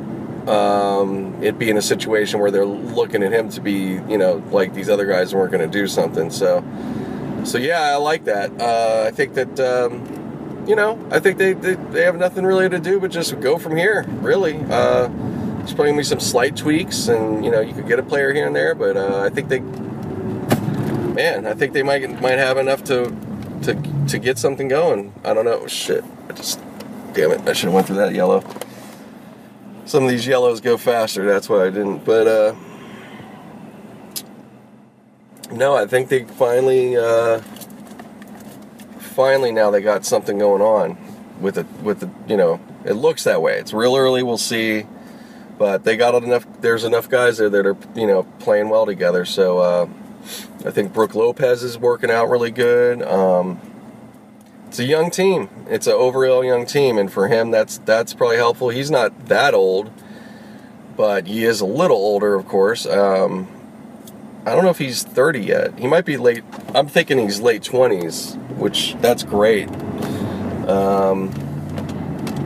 [0.49, 4.73] um, it being a situation where they're looking at him to be, you know, like
[4.73, 6.31] these other guys weren't going to do something.
[6.31, 6.63] So,
[7.43, 8.59] so yeah, I like that.
[8.59, 12.67] Uh, I think that, um, you know, I think they, they, they have nothing really
[12.69, 14.05] to do but just go from here.
[14.21, 15.09] Really, uh,
[15.59, 18.33] there's probably gonna be some slight tweaks, and you know, you could get a player
[18.33, 22.57] here and there, but uh, I think they, man, I think they might might have
[22.57, 23.15] enough to
[23.63, 25.13] to to get something going.
[25.23, 25.67] I don't know.
[25.67, 26.59] Shit, I just,
[27.13, 28.43] damn it, I should have went through that yellow
[29.89, 31.25] some of these yellows go faster.
[31.25, 32.05] That's why I didn't.
[32.05, 32.55] But uh,
[35.51, 37.39] no, I think they finally, uh,
[38.99, 40.97] finally now they got something going on
[41.41, 41.65] with it.
[41.81, 43.57] With the, you know, it looks that way.
[43.57, 44.21] It's real early.
[44.21, 44.85] We'll see.
[45.59, 46.47] But they got enough.
[46.61, 49.25] There's enough guys there that are you know playing well together.
[49.25, 49.89] So uh,
[50.65, 53.03] I think Brook Lopez is working out really good.
[53.03, 53.59] Um,
[54.67, 55.49] it's a young team.
[55.69, 58.69] It's an overall young team, and for him, that's that's probably helpful.
[58.69, 59.91] He's not that old,
[60.95, 62.85] but he is a little older, of course.
[62.85, 63.47] Um,
[64.45, 65.77] I don't know if he's 30 yet.
[65.77, 66.43] He might be late.
[66.73, 69.69] I'm thinking he's late 20s, which that's great.
[70.67, 71.31] Um,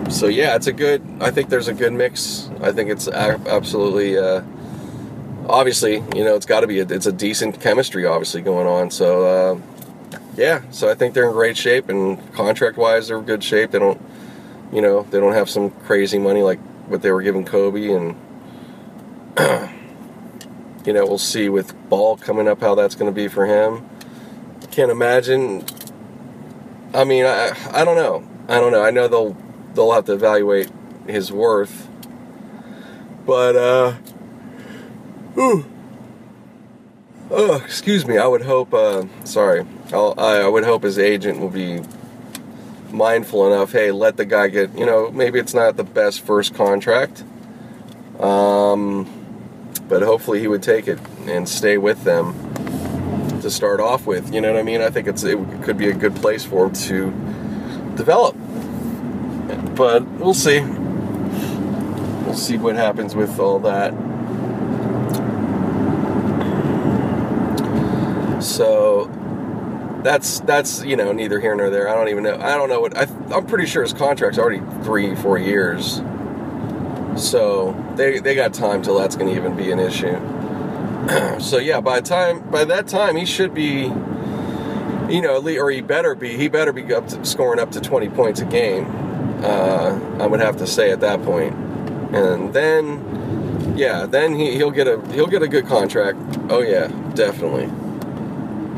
[0.09, 1.01] so yeah, it's a good.
[1.19, 2.49] I think there's a good mix.
[2.61, 4.17] I think it's absolutely.
[4.17, 4.43] Uh,
[5.47, 6.79] obviously, you know, it's got to be.
[6.79, 8.91] A, it's a decent chemistry, obviously, going on.
[8.91, 9.25] So.
[9.25, 9.61] Uh,
[10.35, 13.71] yeah, so I think they're in great shape, and contract wise, they're in good shape.
[13.71, 14.01] They don't,
[14.71, 18.15] you know, they don't have some crazy money like what they were giving Kobe, and
[20.85, 23.87] you know, we'll see with Ball coming up how that's going to be for him.
[24.71, 25.65] Can't imagine.
[26.95, 28.27] I mean, I I don't know.
[28.47, 28.83] I don't know.
[28.83, 29.37] I know they'll
[29.73, 30.71] they'll have to evaluate
[31.07, 31.87] his worth,
[33.25, 33.95] but uh,
[35.37, 35.65] ooh,
[37.29, 38.17] oh, excuse me.
[38.17, 38.73] I would hope.
[38.73, 39.65] Uh, sorry.
[39.91, 41.81] I'll, I would hope his agent will be
[42.91, 43.71] mindful enough.
[43.71, 44.77] Hey, let the guy get.
[44.77, 47.23] You know, maybe it's not the best first contract.
[48.19, 49.09] Um,
[49.87, 52.33] but hopefully he would take it and stay with them
[53.41, 54.33] to start off with.
[54.33, 54.81] You know what I mean?
[54.81, 57.11] I think it's it could be a good place for him to
[57.95, 58.35] develop.
[59.75, 60.61] But we'll see.
[60.61, 63.93] We'll see what happens with all that.
[68.43, 69.05] So
[70.03, 71.87] that's that's you know neither here nor there.
[71.87, 72.37] I don't even know.
[72.39, 76.01] I don't know what I, I'm pretty sure his contract's already three four years.
[77.15, 80.19] So they they got time till that's going to even be an issue.
[81.39, 83.91] so yeah, by time by that time he should be,
[85.09, 88.09] you know, or he better be he better be up to scoring up to 20
[88.09, 89.02] points a game.
[89.43, 91.53] Uh, I would have to say at that point,
[92.15, 96.17] and then yeah, then he, he'll get a he'll get a good contract.
[96.49, 97.69] Oh yeah, definitely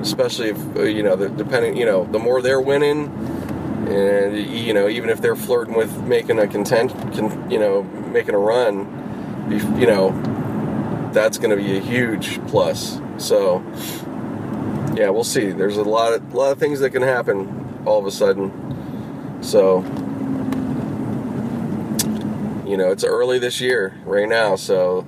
[0.02, 3.10] especially if uh, you know the depending you know the more they're winning
[3.88, 8.34] and you know, even if they're flirting with making a content, con, you know, making
[8.34, 10.12] a run, you know,
[11.14, 13.00] that's going to be a huge plus.
[13.18, 13.64] So,
[14.96, 15.52] yeah, we'll see.
[15.52, 19.42] There's a lot of a lot of things that can happen all of a sudden.
[19.42, 19.82] So,
[22.66, 25.06] you know, it's early this year right now, so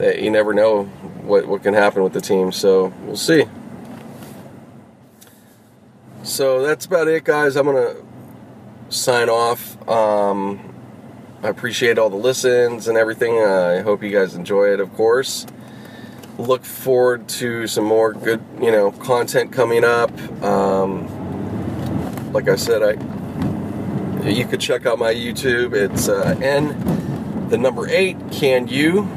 [0.00, 0.84] you never know
[1.22, 2.52] what what can happen with the team.
[2.52, 3.44] So we'll see.
[6.22, 7.56] So that's about it, guys.
[7.56, 7.96] I'm gonna
[8.88, 9.76] sign off.
[9.88, 10.72] Um,
[11.42, 13.38] I appreciate all the listens and everything.
[13.38, 15.46] I hope you guys enjoy it, of course.
[16.38, 20.10] Look forward to some more good, you know, content coming up.
[20.42, 23.21] Um, like I said, I
[24.24, 25.74] you could check out my YouTube.
[25.74, 29.08] It's uh, N, the number eight, can you?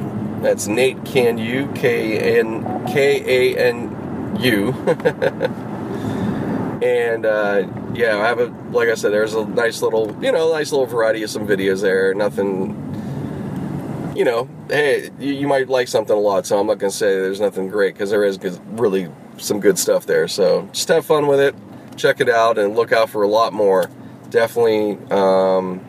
[0.41, 4.71] That's Nate Can You, K N K A N U.
[6.83, 10.51] and uh, yeah, I have a like I said, there's a nice little you know
[10.51, 12.13] nice little variety of some videos there.
[12.13, 14.49] Nothing, you know.
[14.69, 17.69] Hey, you, you might like something a lot, so I'm not gonna say there's nothing
[17.69, 20.27] great because there is really some good stuff there.
[20.27, 21.55] So just have fun with it,
[21.95, 23.89] check it out, and look out for a lot more.
[24.35, 25.79] Definitely, um,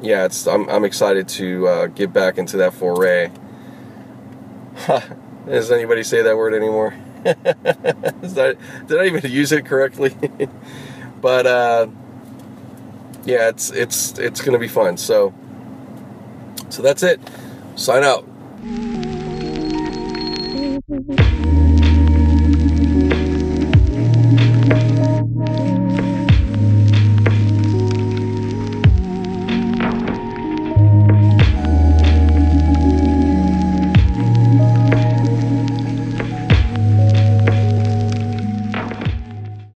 [0.00, 3.30] yeah, it's I'm, I'm excited to uh, get back into that foray.
[5.46, 6.94] Does anybody say that word anymore?
[7.22, 8.56] that,
[8.86, 10.16] did I even use it correctly?
[11.20, 11.88] but uh,
[13.26, 14.96] yeah, it's it's it's gonna be fun.
[14.96, 15.34] So
[16.70, 17.20] so that's it.
[17.76, 18.26] Sign out.